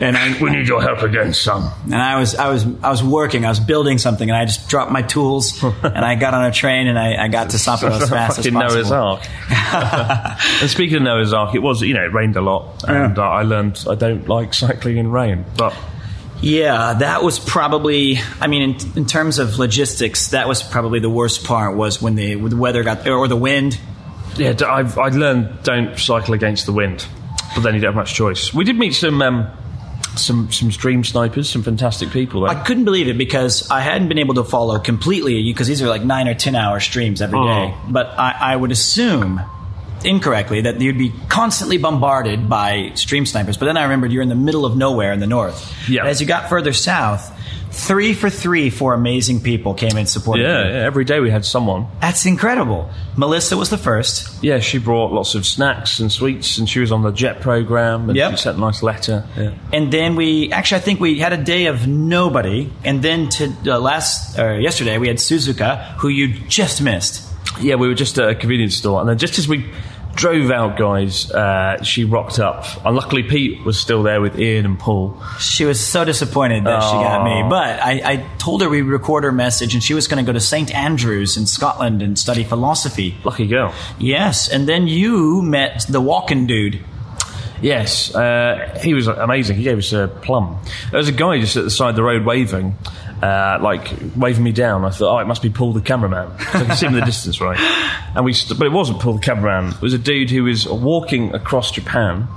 And 0.00 0.16
I 0.16 0.40
we 0.40 0.50
need 0.50 0.66
your 0.68 0.82
help 0.82 1.02
again, 1.02 1.32
son. 1.32 1.70
and 1.84 1.94
I 1.94 2.18
was 2.18 2.34
I 2.34 2.48
was 2.48 2.66
I 2.82 2.90
was 2.90 3.02
working. 3.02 3.44
I 3.44 3.48
was 3.48 3.60
building 3.60 3.98
something, 3.98 4.28
and 4.28 4.36
I 4.36 4.44
just 4.44 4.68
dropped 4.68 4.90
my 4.90 5.02
tools, 5.02 5.62
and 5.82 6.04
I 6.04 6.14
got 6.16 6.34
on 6.34 6.44
a 6.44 6.52
train, 6.52 6.86
and 6.88 6.98
I, 6.98 7.24
I 7.24 7.28
got 7.28 7.50
to 7.50 7.56
Sapporo 7.56 7.90
as 7.90 8.08
fast 8.10 8.38
as 8.38 8.46
Fucking 8.46 8.58
Noah's. 8.58 8.90
Ark. 8.90 9.22
and 9.50 10.70
speaking 10.70 10.96
of 10.96 11.02
Noah's 11.02 11.32
Ark, 11.32 11.54
it 11.54 11.60
was 11.60 11.82
you 11.82 11.94
know 11.94 12.04
it 12.04 12.12
rained 12.12 12.36
a 12.36 12.40
lot, 12.40 12.84
and 12.88 13.18
uh, 13.18 13.22
I 13.22 13.42
learned 13.42 13.84
I 13.88 13.94
don't 13.94 14.28
like 14.28 14.54
cycling 14.54 14.96
in 14.96 15.10
rain. 15.10 15.44
But 15.56 15.74
Yeah, 16.40 16.94
that 16.94 17.22
was 17.22 17.38
probably. 17.38 18.18
I 18.40 18.46
mean, 18.48 18.74
in, 18.74 18.98
in 18.98 19.06
terms 19.06 19.38
of 19.38 19.58
logistics, 19.58 20.28
that 20.28 20.48
was 20.48 20.62
probably 20.62 21.00
the 21.00 21.10
worst 21.10 21.44
part. 21.44 21.76
Was 21.76 22.02
when 22.02 22.14
the 22.16 22.36
when 22.36 22.50
the 22.50 22.56
weather 22.56 22.82
got 22.82 23.06
or 23.08 23.28
the 23.28 23.36
wind. 23.36 23.78
yeah, 24.36 24.54
I've 24.66 24.98
I 24.98 25.08
learned 25.08 25.62
don't 25.62 25.98
cycle 25.98 26.34
against 26.34 26.66
the 26.66 26.72
wind, 26.72 27.06
but 27.54 27.62
then 27.62 27.74
you 27.74 27.80
don't 27.80 27.94
have 27.94 27.94
much 27.94 28.14
choice. 28.14 28.52
We 28.52 28.64
did 28.64 28.76
meet 28.76 28.94
some 28.94 29.22
um, 29.22 29.50
some 30.16 30.50
some 30.52 30.70
stream 30.70 31.04
snipers, 31.04 31.48
some 31.48 31.62
fantastic 31.62 32.10
people. 32.10 32.42
There. 32.42 32.50
I 32.50 32.62
couldn't 32.62 32.84
believe 32.84 33.08
it 33.08 33.18
because 33.18 33.70
I 33.70 33.80
hadn't 33.80 34.08
been 34.08 34.18
able 34.18 34.34
to 34.34 34.44
follow 34.44 34.78
completely 34.78 35.42
because 35.42 35.66
these 35.66 35.82
are 35.82 35.88
like 35.88 36.02
nine 36.02 36.28
or 36.28 36.34
ten 36.34 36.54
hour 36.54 36.80
streams 36.80 37.20
every 37.22 37.38
oh. 37.38 37.44
day. 37.44 37.74
Oh. 37.74 37.88
But 37.88 38.06
I, 38.18 38.36
I 38.40 38.56
would 38.56 38.72
assume 38.72 39.40
incorrectly 40.04 40.62
that 40.62 40.80
you'd 40.80 40.98
be 40.98 41.12
constantly 41.28 41.78
bombarded 41.78 42.48
by 42.48 42.92
stream 42.94 43.26
snipers. 43.26 43.56
But 43.56 43.66
then 43.66 43.76
I 43.76 43.84
remembered 43.84 44.12
you're 44.12 44.22
in 44.22 44.28
the 44.28 44.34
middle 44.34 44.66
of 44.66 44.76
nowhere 44.76 45.12
in 45.12 45.20
the 45.20 45.26
north. 45.26 45.72
Yeah. 45.88 46.04
As 46.04 46.20
you 46.20 46.26
got 46.26 46.48
further 46.48 46.72
south, 46.72 47.30
Three 47.74 48.14
for 48.14 48.30
three 48.30 48.70
for 48.70 48.94
amazing 48.94 49.40
people 49.40 49.74
came 49.74 49.96
in 49.96 50.06
supported 50.06 50.42
Yeah, 50.44 50.64
you. 50.64 50.70
yeah, 50.74 50.86
every 50.86 51.04
day 51.04 51.18
we 51.20 51.28
had 51.30 51.44
someone. 51.44 51.86
That's 52.00 52.24
incredible. 52.24 52.88
Melissa 53.16 53.56
was 53.56 53.68
the 53.68 53.76
first. 53.78 54.42
Yeah, 54.42 54.60
she 54.60 54.78
brought 54.78 55.12
lots 55.12 55.34
of 55.34 55.44
snacks 55.44 55.98
and 55.98 56.10
sweets, 56.10 56.56
and 56.58 56.68
she 56.68 56.78
was 56.80 56.92
on 56.92 57.02
the 57.02 57.10
JET 57.10 57.40
program, 57.40 58.08
and 58.08 58.16
Yep. 58.16 58.30
she 58.30 58.36
sent 58.36 58.56
a 58.58 58.60
nice 58.60 58.82
letter. 58.82 59.24
Yeah. 59.36 59.50
And 59.72 59.92
then 59.92 60.14
we 60.14 60.52
actually, 60.52 60.78
I 60.78 60.84
think 60.84 61.00
we 61.00 61.18
had 61.18 61.32
a 61.32 61.42
day 61.42 61.66
of 61.66 61.86
nobody. 61.88 62.70
And 62.84 63.02
then 63.02 63.28
to 63.30 63.52
uh, 63.66 63.78
last 63.80 64.38
uh, 64.38 64.52
yesterday, 64.52 64.96
we 64.98 65.08
had 65.08 65.16
Suzuka, 65.18 65.94
who 65.98 66.08
you 66.08 66.28
just 66.48 66.80
missed. 66.80 67.22
Yeah, 67.60 67.74
we 67.74 67.88
were 67.88 67.94
just 67.94 68.16
at 68.18 68.28
a 68.28 68.34
convenience 68.36 68.76
store, 68.76 69.00
and 69.00 69.08
then 69.08 69.18
just 69.18 69.38
as 69.38 69.48
we 69.48 69.66
drove 70.14 70.50
out, 70.50 70.76
guys, 70.78 71.30
uh, 71.30 71.82
she 71.82 72.04
rocked 72.04 72.38
up. 72.38 72.64
And 72.84 72.96
luckily, 72.96 73.22
Pete 73.22 73.64
was 73.64 73.78
still 73.78 74.02
there 74.02 74.20
with 74.20 74.38
Ian 74.38 74.64
and 74.64 74.78
Paul. 74.78 75.20
She 75.38 75.64
was 75.64 75.84
so 75.84 76.04
disappointed 76.04 76.64
that 76.64 76.82
she 76.82 76.92
got 76.92 77.24
me. 77.24 77.48
But 77.48 77.80
I, 77.80 78.12
I 78.12 78.16
told 78.38 78.62
her 78.62 78.68
we'd 78.68 78.82
record 78.82 79.24
her 79.24 79.32
message, 79.32 79.74
and 79.74 79.82
she 79.82 79.94
was 79.94 80.08
going 80.08 80.24
to 80.24 80.26
go 80.26 80.32
to 80.32 80.40
St. 80.40 80.74
Andrews 80.74 81.36
in 81.36 81.46
Scotland 81.46 82.02
and 82.02 82.18
study 82.18 82.44
philosophy. 82.44 83.16
Lucky 83.24 83.46
girl. 83.46 83.74
Yes, 83.98 84.48
and 84.48 84.68
then 84.68 84.86
you 84.86 85.42
met 85.42 85.86
the 85.88 86.00
walking 86.00 86.46
dude. 86.46 86.84
Yes, 87.62 88.14
uh, 88.14 88.78
he 88.82 88.94
was 88.94 89.06
amazing. 89.06 89.56
He 89.56 89.62
gave 89.62 89.78
us 89.78 89.92
a 89.92 90.08
plum. 90.22 90.58
There 90.90 90.98
was 90.98 91.08
a 91.08 91.12
guy 91.12 91.40
just 91.40 91.56
at 91.56 91.64
the 91.64 91.70
side 91.70 91.90
of 91.90 91.96
the 91.96 92.02
road 92.02 92.24
waving, 92.24 92.76
uh, 93.22 93.58
like 93.62 93.90
waving 94.16 94.44
me 94.44 94.52
down. 94.52 94.84
I 94.84 94.90
thought, 94.90 95.16
oh, 95.16 95.18
it 95.18 95.26
must 95.26 95.40
be 95.40 95.48
Paul 95.50 95.72
the 95.72 95.80
cameraman. 95.80 96.30
I 96.38 96.64
can 96.64 96.76
see 96.76 96.86
him 96.86 96.94
in 96.94 97.00
the 97.00 97.06
distance, 97.06 97.40
right? 97.40 97.58
And 98.14 98.24
we, 98.24 98.32
st- 98.32 98.58
but 98.58 98.66
it 98.66 98.72
wasn't 98.72 99.00
Paul 99.00 99.14
the 99.14 99.20
cameraman. 99.20 99.72
It 99.72 99.80
was 99.80 99.94
a 99.94 99.98
dude 99.98 100.30
who 100.30 100.44
was 100.44 100.68
walking 100.68 101.32
across 101.34 101.70
Japan 101.70 102.28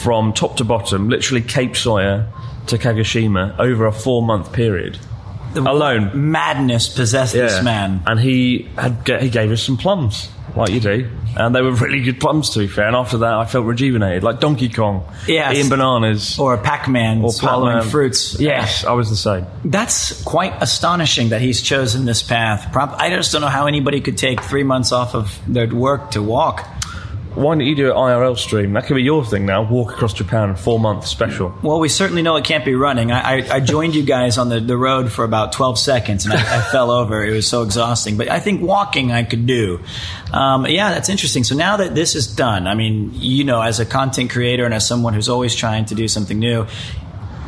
from 0.00 0.32
top 0.32 0.56
to 0.58 0.64
bottom, 0.64 1.08
literally 1.08 1.42
Cape 1.42 1.72
Soya 1.72 2.28
to 2.66 2.78
Kagoshima 2.78 3.58
over 3.58 3.86
a 3.86 3.92
four-month 3.92 4.52
period. 4.52 4.98
The 5.54 5.62
Alone. 5.62 6.30
Madness 6.30 6.88
possessed 6.88 7.32
this 7.32 7.62
man. 7.62 8.02
And 8.06 8.20
he 8.20 8.68
had 8.76 9.06
he 9.20 9.30
gave 9.30 9.50
us 9.50 9.62
some 9.62 9.76
plums, 9.76 10.28
like 10.56 10.70
you 10.70 10.80
do, 10.80 11.10
and 11.36 11.54
they 11.54 11.62
were 11.62 11.72
really 11.84 12.00
good 12.00 12.20
plums 12.20 12.50
to 12.50 12.58
be 12.60 12.66
fair. 12.66 12.86
And 12.86 12.96
after 12.96 13.18
that, 13.18 13.32
I 13.34 13.44
felt 13.46 13.64
rejuvenated, 13.66 14.22
like 14.22 14.40
Donkey 14.40 14.68
Kong, 14.68 15.04
Yes. 15.26 15.56
eating 15.56 15.68
bananas, 15.70 16.38
Or 16.38 16.54
a 16.54 16.58
Pac-Man 16.58 17.22
or 17.22 17.30
swallowing 17.32 17.74
Pac-Man. 17.76 17.90
fruits. 17.90 18.36
Yes, 18.40 18.84
I 18.84 18.92
was 18.92 19.08
the 19.10 19.16
same. 19.16 19.46
That's 19.64 20.22
quite 20.24 20.54
astonishing 20.60 21.30
that 21.30 21.40
he's 21.40 21.62
chosen 21.62 22.04
this 22.04 22.22
path. 22.22 22.74
I 22.76 23.10
just 23.10 23.32
don't 23.32 23.40
know 23.42 23.48
how 23.48 23.66
anybody 23.66 24.00
could 24.00 24.18
take 24.18 24.42
three 24.42 24.64
months 24.64 24.92
off 24.92 25.14
of 25.14 25.38
their 25.46 25.66
work 25.68 26.10
to 26.12 26.22
walk. 26.22 26.66
Why 27.38 27.54
don't 27.54 27.64
you 27.64 27.76
do 27.76 27.90
an 27.90 27.96
IRL 27.96 28.36
stream? 28.36 28.72
That 28.72 28.86
could 28.86 28.96
be 28.96 29.02
your 29.02 29.24
thing 29.24 29.46
now. 29.46 29.62
Walk 29.62 29.92
across 29.92 30.12
Japan, 30.12 30.56
four 30.56 30.80
month 30.80 31.06
special. 31.06 31.54
Well, 31.62 31.78
we 31.78 31.88
certainly 31.88 32.22
know 32.22 32.34
it 32.34 32.44
can't 32.44 32.64
be 32.64 32.74
running. 32.74 33.12
I, 33.12 33.38
I, 33.38 33.54
I 33.54 33.60
joined 33.60 33.94
you 33.94 34.02
guys 34.02 34.38
on 34.38 34.48
the, 34.48 34.58
the 34.58 34.76
road 34.76 35.12
for 35.12 35.24
about 35.24 35.52
12 35.52 35.78
seconds 35.78 36.24
and 36.24 36.34
I, 36.34 36.58
I 36.58 36.62
fell 36.72 36.90
over. 36.90 37.24
It 37.24 37.30
was 37.30 37.46
so 37.46 37.62
exhausting. 37.62 38.16
But 38.16 38.28
I 38.28 38.40
think 38.40 38.60
walking 38.60 39.12
I 39.12 39.22
could 39.22 39.46
do. 39.46 39.80
Um, 40.32 40.66
yeah, 40.66 40.90
that's 40.90 41.08
interesting. 41.08 41.44
So 41.44 41.54
now 41.54 41.76
that 41.76 41.94
this 41.94 42.16
is 42.16 42.26
done, 42.26 42.66
I 42.66 42.74
mean, 42.74 43.12
you 43.14 43.44
know, 43.44 43.62
as 43.62 43.78
a 43.78 43.86
content 43.86 44.30
creator 44.30 44.64
and 44.64 44.74
as 44.74 44.84
someone 44.84 45.14
who's 45.14 45.28
always 45.28 45.54
trying 45.54 45.84
to 45.86 45.94
do 45.94 46.08
something 46.08 46.40
new, 46.40 46.66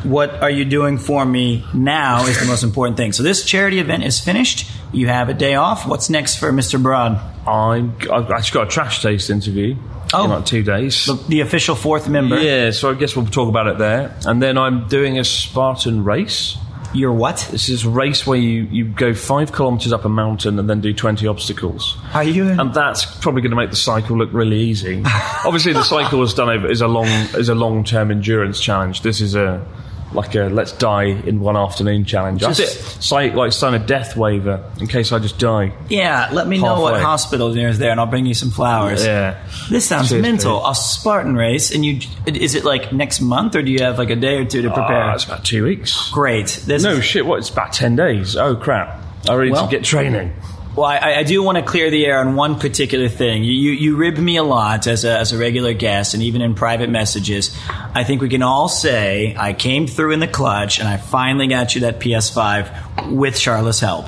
what 0.03 0.41
are 0.41 0.49
you 0.49 0.65
doing 0.65 0.97
for 0.97 1.25
me 1.25 1.65
now 1.73 2.25
is 2.25 2.39
the 2.39 2.45
most 2.45 2.63
important 2.63 2.97
thing. 2.97 3.11
So 3.13 3.23
this 3.23 3.45
charity 3.45 3.79
event 3.79 4.03
is 4.03 4.19
finished. 4.19 4.69
You 4.93 5.07
have 5.07 5.29
a 5.29 5.33
day 5.33 5.55
off. 5.55 5.87
What's 5.87 6.09
next 6.09 6.35
for 6.37 6.51
Mr. 6.51 6.81
Broad? 6.81 7.19
I'm, 7.47 7.95
I've 8.11 8.29
actually 8.31 8.59
got 8.59 8.67
a 8.67 8.69
trash 8.71 9.01
taste 9.01 9.29
interview 9.29 9.75
Oh. 10.13 10.25
in 10.25 10.29
like 10.31 10.45
two 10.45 10.61
days. 10.63 11.05
The, 11.05 11.13
the 11.29 11.39
official 11.41 11.73
fourth 11.75 12.09
member. 12.09 12.37
Yeah, 12.37 12.71
so 12.71 12.89
I 12.91 12.95
guess 12.95 13.15
we'll 13.15 13.25
talk 13.27 13.47
about 13.47 13.67
it 13.67 13.77
there. 13.77 14.13
And 14.25 14.41
then 14.41 14.57
I'm 14.57 14.87
doing 14.89 15.17
a 15.17 15.23
Spartan 15.23 16.03
race. 16.03 16.57
You're 16.93 17.13
what? 17.13 17.47
This 17.51 17.69
is 17.69 17.85
a 17.85 17.89
race 17.89 18.27
where 18.27 18.37
you, 18.37 18.63
you 18.63 18.83
go 18.83 19.13
five 19.13 19.53
kilometres 19.53 19.93
up 19.93 20.03
a 20.03 20.09
mountain 20.09 20.59
and 20.59 20.69
then 20.69 20.81
do 20.81 20.93
20 20.93 21.25
obstacles. 21.27 21.97
Are 22.13 22.25
you? 22.25 22.49
and 22.49 22.73
that's 22.73 23.05
probably 23.21 23.41
going 23.41 23.51
to 23.51 23.55
make 23.55 23.69
the 23.69 23.77
cycle 23.77 24.17
look 24.17 24.33
really 24.33 24.59
easy. 24.59 25.01
Obviously, 25.45 25.71
the 25.71 25.83
cycle 25.83 26.21
is 26.23 26.33
done 26.33 26.49
over 26.49 26.69
is 26.69 26.81
a 26.81 26.89
long 26.89 27.05
is 27.07 27.47
a 27.47 27.55
long 27.55 27.85
term 27.85 28.11
endurance 28.11 28.59
challenge. 28.59 29.03
This 29.03 29.21
is 29.21 29.35
a 29.35 29.65
like 30.13 30.35
a 30.35 30.43
let's 30.49 30.71
die 30.73 31.03
in 31.05 31.39
one 31.39 31.55
afternoon 31.57 32.05
challenge. 32.05 32.41
That's 32.41 32.57
Just- 32.57 32.75
it. 32.75 32.95
It's 32.97 33.11
like, 33.11 33.33
like 33.33 33.51
sign 33.53 33.73
a 33.73 33.79
death 33.79 34.15
waiver 34.17 34.63
in 34.79 34.87
case 34.87 35.11
I 35.11 35.19
just 35.19 35.39
die. 35.39 35.71
Yeah, 35.89 36.29
let 36.31 36.47
me 36.47 36.57
know 36.57 36.81
what 36.81 36.93
Halfway. 36.93 37.03
hospital 37.05 37.53
there's 37.53 37.77
there, 37.79 37.91
and 37.91 37.99
I'll 37.99 38.05
bring 38.07 38.25
you 38.25 38.33
some 38.33 38.51
flowers. 38.51 39.05
Yeah. 39.05 39.37
This 39.69 39.87
sounds 39.87 40.09
Cheers, 40.09 40.21
mental. 40.21 40.59
Pete. 40.59 40.71
A 40.71 40.75
Spartan 40.75 41.35
race, 41.35 41.73
and 41.73 41.85
you 41.85 41.99
is 42.25 42.55
it 42.55 42.63
like 42.65 42.91
next 42.93 43.21
month, 43.21 43.55
or 43.55 43.61
do 43.61 43.71
you 43.71 43.79
have 43.83 43.97
like 43.97 44.09
a 44.09 44.15
day 44.15 44.37
or 44.37 44.45
two 44.45 44.61
to 44.63 44.69
prepare? 44.69 45.03
Ah, 45.03 45.13
it's 45.13 45.25
about 45.25 45.43
two 45.45 45.63
weeks. 45.63 46.09
Great. 46.11 46.61
This 46.65 46.83
No 46.83 46.99
shit. 46.99 47.25
What? 47.25 47.39
It's 47.39 47.49
about 47.49 47.73
ten 47.73 47.95
days. 47.95 48.35
Oh 48.35 48.55
crap! 48.55 49.01
I 49.29 49.33
really 49.33 49.51
Well- 49.51 49.63
need 49.65 49.71
to 49.71 49.77
get 49.77 49.85
training. 49.85 50.33
Well, 50.75 50.85
I, 50.85 51.15
I 51.15 51.23
do 51.23 51.43
want 51.43 51.57
to 51.57 51.63
clear 51.63 51.91
the 51.91 52.05
air 52.05 52.19
on 52.19 52.35
one 52.35 52.57
particular 52.57 53.09
thing. 53.09 53.43
You, 53.43 53.51
you, 53.51 53.71
you 53.71 53.95
rib 53.97 54.17
me 54.17 54.37
a 54.37 54.43
lot 54.43 54.87
as 54.87 55.03
a, 55.03 55.17
as 55.17 55.33
a 55.33 55.37
regular 55.37 55.73
guest, 55.73 56.13
and 56.13 56.23
even 56.23 56.41
in 56.41 56.55
private 56.55 56.89
messages. 56.89 57.55
I 57.93 58.05
think 58.05 58.21
we 58.21 58.29
can 58.29 58.41
all 58.41 58.69
say 58.69 59.35
I 59.37 59.51
came 59.51 59.85
through 59.85 60.11
in 60.11 60.21
the 60.21 60.29
clutch, 60.29 60.79
and 60.79 60.87
I 60.87 60.95
finally 60.95 61.47
got 61.47 61.75
you 61.75 61.81
that 61.81 61.99
PS5 61.99 63.11
with 63.11 63.37
Charlotte's 63.37 63.81
help. 63.81 64.05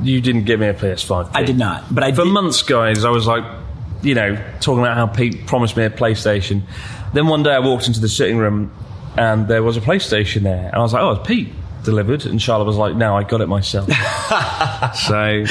You 0.00 0.20
didn't 0.20 0.44
give 0.44 0.60
me 0.60 0.68
a 0.68 0.74
PS5. 0.74 1.30
I 1.34 1.42
did 1.42 1.58
not, 1.58 1.92
but 1.92 2.04
I 2.04 2.12
For 2.12 2.22
did, 2.22 2.32
months, 2.32 2.62
guys, 2.62 3.04
I 3.04 3.10
was 3.10 3.26
like, 3.26 3.44
you 4.02 4.14
know, 4.14 4.36
talking 4.60 4.78
about 4.78 4.96
how 4.96 5.08
Pete 5.08 5.44
promised 5.46 5.76
me 5.76 5.84
a 5.84 5.90
PlayStation. 5.90 6.62
Then 7.14 7.26
one 7.26 7.42
day 7.42 7.50
I 7.50 7.58
walked 7.58 7.88
into 7.88 8.00
the 8.00 8.08
sitting 8.08 8.36
room 8.36 8.70
and 9.16 9.48
there 9.48 9.62
was 9.62 9.76
a 9.76 9.80
PlayStation 9.80 10.42
there. 10.42 10.66
And 10.66 10.74
I 10.74 10.78
was 10.80 10.92
like, 10.92 11.02
oh, 11.02 11.12
it's 11.12 11.26
Pete 11.26 11.48
delivered. 11.84 12.26
And 12.26 12.40
Charlotte 12.40 12.64
was 12.64 12.76
like, 12.76 12.96
no, 12.96 13.16
I 13.16 13.22
got 13.22 13.40
it 13.40 13.46
myself. 13.46 13.88
so, 14.94 15.44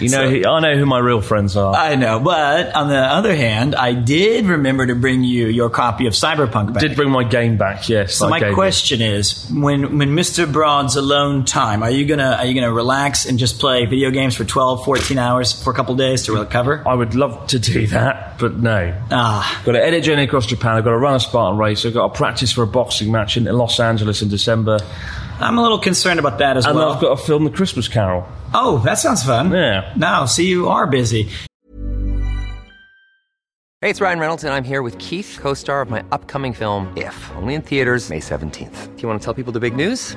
you 0.00 0.08
know, 0.08 0.28
he, 0.28 0.44
I 0.44 0.60
know 0.60 0.76
who 0.76 0.86
my 0.86 0.98
real 0.98 1.20
friends 1.20 1.56
are. 1.56 1.74
I 1.74 1.94
know, 1.94 2.20
but 2.20 2.74
on 2.74 2.88
the 2.88 2.98
other 2.98 3.34
hand, 3.34 3.74
I 3.74 3.92
did 3.92 4.46
remember 4.46 4.86
to 4.86 4.94
bring 4.94 5.24
you 5.24 5.46
your 5.46 5.70
copy 5.70 6.06
of 6.06 6.14
Cyberpunk 6.14 6.72
back. 6.72 6.80
did 6.80 6.96
bring 6.96 7.10
my 7.10 7.24
game 7.24 7.56
back, 7.56 7.88
yes. 7.88 8.14
so 8.16 8.28
my 8.28 8.52
question 8.52 9.00
is, 9.00 9.48
when 9.52 9.98
when 9.98 10.10
Mr. 10.16 10.50
Broad's 10.50 10.96
alone 10.96 11.44
time, 11.44 11.82
are 11.82 11.90
you 11.90 12.06
gonna 12.06 12.36
are 12.38 12.46
you 12.46 12.54
gonna 12.54 12.72
relax 12.72 13.26
and 13.26 13.38
just 13.38 13.60
play 13.60 13.86
video 13.86 14.10
games 14.10 14.34
for 14.34 14.44
12, 14.44 14.84
14 14.84 15.18
hours 15.18 15.52
for 15.52 15.70
a 15.70 15.74
couple 15.74 15.94
days 15.94 16.22
to 16.24 16.32
recover? 16.32 16.82
I 16.86 16.94
would 16.94 17.14
love 17.14 17.46
to 17.48 17.58
do 17.58 17.86
that, 17.88 18.38
but 18.38 18.56
no. 18.58 18.94
Ah, 19.10 19.62
Got 19.64 19.72
to 19.72 19.84
edit 19.84 20.04
Journey 20.04 20.24
Across 20.24 20.46
Japan. 20.46 20.76
I've 20.76 20.84
got 20.84 20.90
to 20.90 20.98
run 20.98 21.14
a 21.14 21.20
Spartan 21.20 21.58
race. 21.58 21.84
I've 21.84 21.94
got 21.94 22.12
to 22.12 22.16
practice 22.16 22.52
for 22.52 22.62
a 22.62 22.66
boxing 22.66 23.12
match 23.12 23.36
in 23.36 23.44
Los 23.44 23.78
Angeles 23.80 24.22
in 24.22 24.28
December. 24.28 24.78
I'm 25.40 25.58
a 25.58 25.62
little 25.62 25.78
concerned 25.78 26.18
about 26.20 26.38
that 26.38 26.56
as 26.56 26.64
And 26.66 26.76
well. 26.76 26.92
I've 26.92 27.00
got 27.00 27.18
to 27.18 27.24
film 27.24 27.44
the 27.44 27.50
Christmas 27.50 27.88
Carol. 27.88 28.26
oh, 28.54 28.78
that 28.84 28.98
sounds 28.98 29.22
fun. 29.24 29.50
Yeah. 29.50 29.92
Now, 29.96 30.26
see, 30.26 30.46
you 30.48 30.68
are 30.68 30.86
busy. 30.86 31.28
Hey, 33.80 33.90
it's 33.90 34.00
Ryan 34.00 34.18
Reynolds, 34.18 34.44
and 34.44 34.54
I'm 34.54 34.64
here 34.64 34.80
with 34.82 34.98
Keith, 34.98 35.38
co 35.40 35.52
star 35.54 35.82
of 35.82 35.90
my 35.90 36.02
upcoming 36.12 36.54
film, 36.54 36.92
If, 36.96 37.30
only 37.36 37.54
in 37.54 37.62
theaters, 37.62 38.08
May 38.08 38.20
17th. 38.20 38.96
Do 38.96 39.02
you 39.02 39.08
want 39.08 39.20
to 39.20 39.24
tell 39.24 39.34
people 39.34 39.52
the 39.52 39.60
big 39.60 39.76
news? 39.76 40.16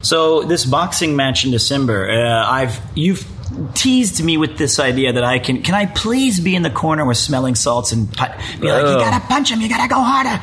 So 0.00 0.44
this 0.44 0.64
boxing 0.64 1.16
match 1.16 1.44
in 1.44 1.50
December, 1.50 2.08
uh, 2.08 2.46
I've 2.48 2.80
you've 2.94 3.26
teased 3.74 4.22
me 4.22 4.36
with 4.36 4.56
this 4.56 4.78
idea 4.78 5.12
that 5.14 5.24
I 5.24 5.40
can. 5.40 5.60
Can 5.62 5.74
I 5.74 5.86
please 5.86 6.38
be 6.38 6.54
in 6.54 6.62
the 6.62 6.70
corner 6.70 7.04
with 7.04 7.16
smelling 7.16 7.56
salts 7.56 7.90
and 7.90 8.06
pu- 8.08 8.26
be 8.60 8.70
like, 8.70 8.86
you 8.86 8.96
gotta 8.96 9.26
punch 9.26 9.50
him, 9.50 9.60
you 9.60 9.68
gotta 9.68 9.88
go 9.88 10.00
harder. 10.00 10.40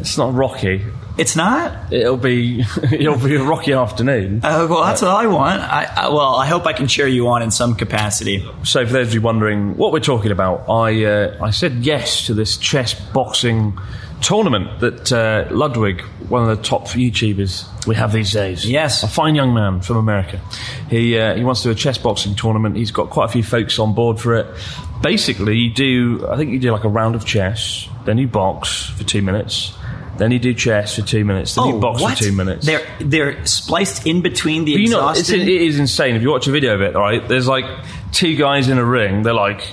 It's 0.00 0.16
not 0.16 0.32
Rocky. 0.32 0.82
It's 1.18 1.36
not. 1.36 1.92
It'll 1.92 2.16
be 2.16 2.60
it'll 2.92 3.18
be 3.18 3.36
a 3.36 3.42
rocky 3.42 3.74
afternoon. 3.74 4.40
Uh, 4.42 4.66
well, 4.70 4.82
that's 4.84 5.02
what 5.02 5.10
I 5.10 5.26
want. 5.26 5.60
I, 5.60 5.84
I 5.84 6.08
well, 6.08 6.36
I 6.36 6.46
hope 6.46 6.64
I 6.64 6.72
can 6.72 6.86
cheer 6.88 7.06
you 7.06 7.28
on 7.28 7.42
in 7.42 7.50
some 7.50 7.74
capacity. 7.74 8.42
So, 8.62 8.86
for 8.86 8.92
those 8.94 9.08
of 9.08 9.14
you 9.14 9.20
wondering 9.20 9.76
what 9.76 9.92
we're 9.92 10.00
talking 10.00 10.30
about, 10.30 10.66
I 10.70 11.04
uh, 11.04 11.44
I 11.44 11.50
said 11.50 11.84
yes 11.84 12.24
to 12.28 12.32
this 12.32 12.56
chess 12.56 12.94
boxing 12.94 13.78
tournament 14.24 14.80
that 14.80 15.12
uh, 15.12 15.46
Ludwig, 15.54 16.00
one 16.28 16.48
of 16.48 16.56
the 16.56 16.62
top 16.62 16.86
YouTubers 16.88 17.86
we 17.86 17.94
have 17.94 18.12
these 18.12 18.32
days, 18.32 18.68
Yes. 18.68 19.02
a 19.02 19.08
fine 19.08 19.34
young 19.34 19.52
man 19.54 19.80
from 19.80 19.96
America, 19.98 20.40
he 20.88 21.18
uh, 21.18 21.34
he 21.36 21.44
wants 21.44 21.62
to 21.62 21.68
do 21.68 21.72
a 21.72 21.74
chess 21.74 21.98
boxing 21.98 22.34
tournament. 22.34 22.76
He's 22.76 22.90
got 22.90 23.10
quite 23.10 23.26
a 23.26 23.32
few 23.32 23.42
folks 23.42 23.78
on 23.78 23.94
board 23.94 24.18
for 24.18 24.34
it. 24.34 24.46
Basically, 25.02 25.56
you 25.56 25.70
do 25.72 26.26
I 26.30 26.36
think 26.36 26.50
you 26.50 26.58
do 26.58 26.72
like 26.72 26.84
a 26.84 26.88
round 26.88 27.14
of 27.14 27.24
chess, 27.26 27.88
then 28.06 28.18
you 28.18 28.26
box 28.26 28.86
for 28.96 29.04
two 29.04 29.22
minutes. 29.22 29.74
Then 30.16 30.30
you 30.30 30.38
do 30.38 30.54
chess 30.54 30.94
for 30.94 31.02
two 31.02 31.24
minutes. 31.24 31.56
Then 31.56 31.66
you 31.66 31.78
box 31.80 32.00
Oh, 32.00 32.04
what? 32.04 32.16
for 32.16 32.24
two 32.24 32.32
minutes. 32.32 32.64
They're 32.64 32.86
they're 33.00 33.44
spliced 33.46 34.06
in 34.06 34.22
between 34.22 34.64
the 34.64 34.74
But 34.74 34.80
you 34.82 34.88
know, 34.90 35.08
it's, 35.10 35.28
it 35.28 35.48
is 35.48 35.78
insane. 35.78 36.14
If 36.14 36.22
you 36.22 36.30
watch 36.30 36.46
a 36.46 36.52
video 36.52 36.74
of 36.74 36.82
it, 36.82 36.94
right, 36.94 37.26
there's 37.28 37.48
like 37.48 37.64
two 38.12 38.36
guys 38.36 38.68
in 38.68 38.78
a 38.78 38.84
ring. 38.84 39.24
They're 39.24 39.34
like 39.34 39.66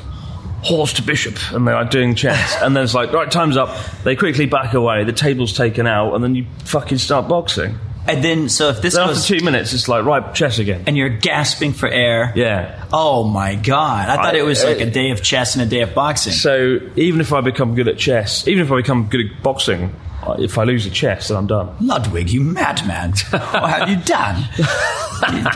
horse 0.63 0.93
to 0.93 1.01
bishop, 1.01 1.37
and 1.53 1.67
they're 1.67 1.75
like 1.75 1.89
doing 1.91 2.15
chess. 2.15 2.55
and 2.61 2.75
then 2.75 2.83
it's 2.83 2.93
like, 2.93 3.11
right, 3.13 3.29
time's 3.31 3.57
up. 3.57 3.75
They 4.03 4.15
quickly 4.15 4.45
back 4.45 4.73
away. 4.73 5.03
The 5.03 5.13
table's 5.13 5.53
taken 5.53 5.87
out, 5.87 6.13
and 6.15 6.23
then 6.23 6.35
you 6.35 6.45
fucking 6.65 6.97
start 6.99 7.27
boxing. 7.27 7.77
and 8.07 8.23
then, 8.23 8.49
so 8.49 8.69
if 8.69 8.81
this 8.81 8.95
Then 8.95 9.07
goes, 9.07 9.19
after 9.19 9.37
two 9.39 9.45
minutes, 9.45 9.73
it's 9.73 9.87
like, 9.87 10.03
right, 10.05 10.33
chess 10.33 10.57
again. 10.59 10.83
and 10.87 10.97
you're 10.97 11.09
gasping 11.09 11.71
for 11.73 11.87
air. 11.87 12.33
Yeah. 12.35 12.85
Oh 12.91 13.23
my 13.27 13.55
god! 13.55 14.09
I 14.09 14.15
thought 14.15 14.35
I- 14.35 14.39
it 14.39 14.45
was 14.45 14.63
like 14.63 14.79
a 14.81 14.87
uh, 14.87 14.91
day 14.91 15.11
of 15.11 15.21
chess 15.21 15.55
and 15.55 15.63
a 15.63 15.67
day 15.67 15.81
of 15.81 15.93
boxing. 15.93 16.33
So 16.33 16.79
even 16.95 17.21
if 17.21 17.31
I 17.33 17.41
become 17.41 17.75
good 17.75 17.87
at 17.87 17.97
chess, 17.97 18.47
even 18.47 18.63
if 18.65 18.71
I 18.71 18.77
become 18.77 19.07
good 19.07 19.21
at 19.31 19.43
boxing, 19.43 19.95
uh, 20.23 20.35
if 20.39 20.57
I 20.57 20.63
lose 20.63 20.85
a 20.85 20.91
chess, 20.91 21.27
then 21.29 21.37
I'm 21.37 21.47
done. 21.47 21.75
Ludwig, 21.79 22.29
you 22.31 22.41
madman! 22.41 23.11
what 23.29 23.69
have 23.69 23.89
you 23.89 23.97
done? 23.97 24.45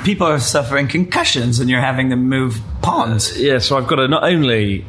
People 0.03 0.27
are 0.27 0.39
suffering 0.39 0.87
concussions, 0.87 1.59
and 1.59 1.69
you're 1.69 1.81
having 1.81 2.09
them 2.09 2.29
move 2.29 2.59
pawns. 2.83 3.39
Yeah, 3.39 3.57
so 3.59 3.77
I've 3.77 3.87
got 3.87 3.95
to 3.97 4.07
not 4.07 4.23
only 4.23 4.85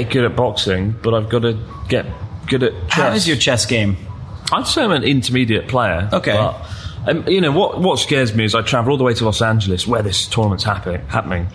get 0.00 0.10
good 0.10 0.24
at 0.24 0.36
boxing, 0.36 0.92
but 1.02 1.14
I've 1.14 1.28
got 1.28 1.40
to 1.42 1.58
get 1.88 2.06
good 2.46 2.62
at 2.62 2.72
chess. 2.88 2.92
How 2.94 3.12
is 3.12 3.28
your 3.28 3.36
chess 3.36 3.66
game? 3.66 3.96
I'd 4.52 4.66
say 4.66 4.82
I'm 4.82 4.92
an 4.92 5.04
intermediate 5.04 5.68
player. 5.68 6.08
Okay. 6.12 6.32
But, 6.32 6.66
um, 7.06 7.26
you 7.28 7.40
know 7.40 7.52
what? 7.52 7.80
What 7.80 7.98
scares 7.98 8.34
me 8.34 8.44
is 8.44 8.54
I 8.54 8.62
travel 8.62 8.92
all 8.92 8.96
the 8.98 9.04
way 9.04 9.14
to 9.14 9.24
Los 9.24 9.42
Angeles, 9.42 9.86
where 9.86 10.02
this 10.02 10.26
tournament's 10.28 10.62
happen, 10.64 11.00
happening, 11.08 11.48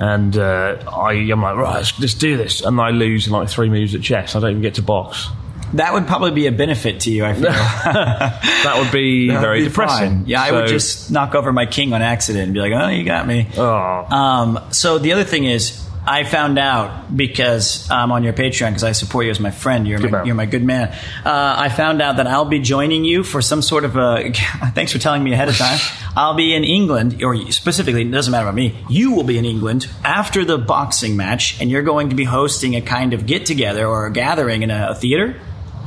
and 0.00 0.36
uh, 0.36 0.76
I, 0.90 1.12
I'm 1.12 1.42
like, 1.42 1.56
right, 1.56 1.74
let's, 1.76 1.98
let's 2.00 2.14
do 2.14 2.36
this, 2.36 2.62
and 2.62 2.80
I 2.80 2.90
lose 2.90 3.26
in 3.26 3.32
like 3.32 3.48
three 3.48 3.68
moves 3.68 3.94
at 3.94 4.00
chess. 4.02 4.34
I 4.34 4.40
don't 4.40 4.50
even 4.50 4.62
get 4.62 4.74
to 4.74 4.82
box. 4.82 5.28
That 5.74 5.92
would 5.92 6.06
probably 6.06 6.30
be 6.30 6.46
a 6.46 6.52
benefit 6.52 7.00
to 7.00 7.10
you. 7.10 7.24
I 7.24 7.34
feel. 7.34 7.50
That 7.52 8.78
would 8.78 8.90
be 8.92 9.28
That 9.28 9.34
would 9.34 9.40
very 9.40 9.60
be 9.60 9.68
depressing. 9.68 10.08
fine. 10.20 10.24
Yeah, 10.26 10.42
I 10.42 10.52
would 10.52 10.68
just 10.68 11.10
knock 11.10 11.34
over 11.34 11.52
my 11.52 11.66
king 11.66 11.92
on 11.92 12.02
accident 12.02 12.44
and 12.44 12.54
be 12.54 12.60
like, 12.60 12.72
"Oh, 12.72 12.88
you 12.88 13.04
got 13.04 13.26
me." 13.26 13.48
Oh. 13.56 14.06
Um, 14.16 14.60
so 14.70 14.98
the 14.98 15.12
other 15.12 15.24
thing 15.24 15.44
is, 15.44 15.85
I 16.08 16.22
found 16.24 16.58
out 16.58 17.16
because 17.16 17.90
I'm 17.90 18.12
on 18.12 18.22
your 18.22 18.32
Patreon 18.32 18.68
because 18.68 18.84
I 18.84 18.92
support 18.92 19.24
you 19.24 19.30
as 19.32 19.40
my 19.40 19.50
friend. 19.50 19.88
You're 19.88 19.98
my, 20.08 20.22
you're 20.24 20.34
my 20.36 20.46
good 20.46 20.62
man. 20.62 20.88
Uh, 21.24 21.54
I 21.58 21.68
found 21.68 22.00
out 22.00 22.18
that 22.18 22.26
I'll 22.28 22.44
be 22.44 22.60
joining 22.60 23.04
you 23.04 23.24
for 23.24 23.42
some 23.42 23.60
sort 23.60 23.84
of 23.84 23.96
a. 23.96 24.32
Thanks 24.74 24.92
for 24.92 24.98
telling 24.98 25.24
me 25.24 25.32
ahead 25.32 25.48
of 25.48 25.56
time. 25.56 25.78
I'll 26.16 26.34
be 26.34 26.54
in 26.54 26.64
England, 26.64 27.22
or 27.22 27.50
specifically, 27.50 28.02
it 28.02 28.10
doesn't 28.10 28.30
matter 28.30 28.44
about 28.46 28.54
me. 28.54 28.78
You 28.88 29.12
will 29.12 29.24
be 29.24 29.36
in 29.36 29.44
England 29.44 29.88
after 30.04 30.44
the 30.44 30.58
boxing 30.58 31.16
match, 31.16 31.60
and 31.60 31.70
you're 31.70 31.82
going 31.82 32.10
to 32.10 32.14
be 32.16 32.24
hosting 32.24 32.76
a 32.76 32.80
kind 32.80 33.12
of 33.12 33.26
get 33.26 33.44
together 33.44 33.86
or 33.86 34.06
a 34.06 34.12
gathering 34.12 34.62
in 34.62 34.70
a, 34.70 34.88
a 34.90 34.94
theater. 34.94 35.38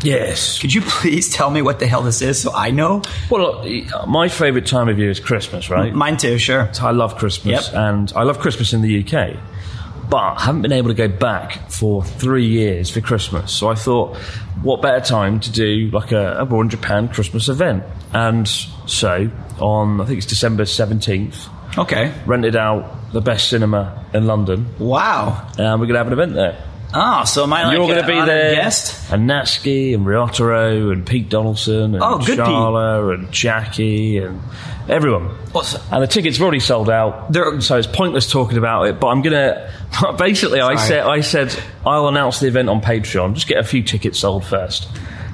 Yes. 0.03 0.59
Could 0.59 0.73
you 0.73 0.81
please 0.81 1.29
tell 1.33 1.49
me 1.49 1.61
what 1.61 1.79
the 1.79 1.87
hell 1.87 2.01
this 2.03 2.21
is 2.21 2.41
so 2.41 2.53
I 2.53 2.71
know? 2.71 3.01
Well, 3.29 3.65
uh, 3.67 4.05
my 4.05 4.29
favourite 4.29 4.65
time 4.65 4.87
of 4.87 4.97
year 4.97 5.09
is 5.09 5.19
Christmas, 5.19 5.69
right? 5.69 5.93
Mine 5.93 6.17
too, 6.17 6.37
sure. 6.37 6.69
I 6.81 6.91
love 6.91 7.17
Christmas, 7.17 7.67
Yep. 7.67 7.75
and 7.75 8.13
I 8.15 8.23
love 8.23 8.39
Christmas 8.39 8.71
in 8.73 8.81
the 8.81 9.03
UK. 9.03 9.37
But 10.09 10.17
I 10.37 10.41
haven't 10.45 10.63
been 10.63 10.71
able 10.71 10.89
to 10.89 10.95
go 10.95 11.07
back 11.07 11.69
for 11.69 12.03
three 12.03 12.47
years 12.47 12.89
for 12.89 12.99
Christmas. 13.01 13.51
So 13.51 13.69
I 13.69 13.75
thought, 13.75 14.17
what 14.63 14.81
better 14.81 14.99
time 15.05 15.39
to 15.41 15.51
do 15.51 15.89
like 15.91 16.11
a, 16.11 16.39
a 16.39 16.45
in 16.61 16.69
Japan 16.69 17.09
Christmas 17.09 17.47
event? 17.47 17.83
And 18.11 18.47
so 18.47 19.29
on, 19.59 20.01
I 20.01 20.05
think 20.05 20.17
it's 20.17 20.25
December 20.25 20.63
17th, 20.63 21.47
Okay. 21.77 22.11
rented 22.25 22.55
out 22.55 23.11
the 23.13 23.21
best 23.21 23.49
cinema 23.49 24.03
in 24.13 24.25
London, 24.25 24.65
Wow. 24.79 25.47
and 25.59 25.79
we're 25.79 25.85
going 25.87 25.93
to 25.93 25.97
have 25.99 26.07
an 26.07 26.13
event 26.13 26.33
there. 26.33 26.57
Oh, 26.93 27.23
so 27.25 27.43
am 27.43 27.53
I 27.53 27.65
like 27.65 27.77
You're 27.77 27.87
going 27.87 28.01
to 28.01 28.07
be 28.07 28.19
there, 28.25 28.55
guest? 28.55 29.11
and 29.11 29.29
Natsuki, 29.29 29.93
and 29.93 30.05
Ryotaro, 30.05 30.91
and 30.91 31.05
Pete 31.05 31.29
Donaldson, 31.29 31.93
and 31.95 32.03
Oh, 32.03 32.17
good 32.17 32.39
Charla, 32.39 33.13
and 33.13 33.31
Jackie, 33.31 34.17
and 34.17 34.41
everyone. 34.87 35.25
What's- 35.51 35.75
And 35.91 36.01
the 36.01 36.07
tickets 36.07 36.37
have 36.37 36.43
already 36.43 36.59
sold 36.59 36.89
out, 36.89 37.31
They're- 37.31 37.61
so 37.61 37.77
it's 37.77 37.85
pointless 37.87 38.31
talking 38.31 38.57
about 38.57 38.83
it. 38.87 38.99
But 38.99 39.07
I'm 39.09 39.21
gonna 39.21 39.69
basically, 40.17 40.61
I 40.61 40.75
said, 40.77 41.01
I 41.05 41.21
said, 41.21 41.55
I'll 41.85 42.07
announce 42.07 42.39
the 42.39 42.47
event 42.47 42.69
on 42.69 42.81
Patreon. 42.81 43.35
Just 43.35 43.47
get 43.47 43.59
a 43.59 43.63
few 43.63 43.83
tickets 43.83 44.17
sold 44.19 44.43
first, 44.43 44.87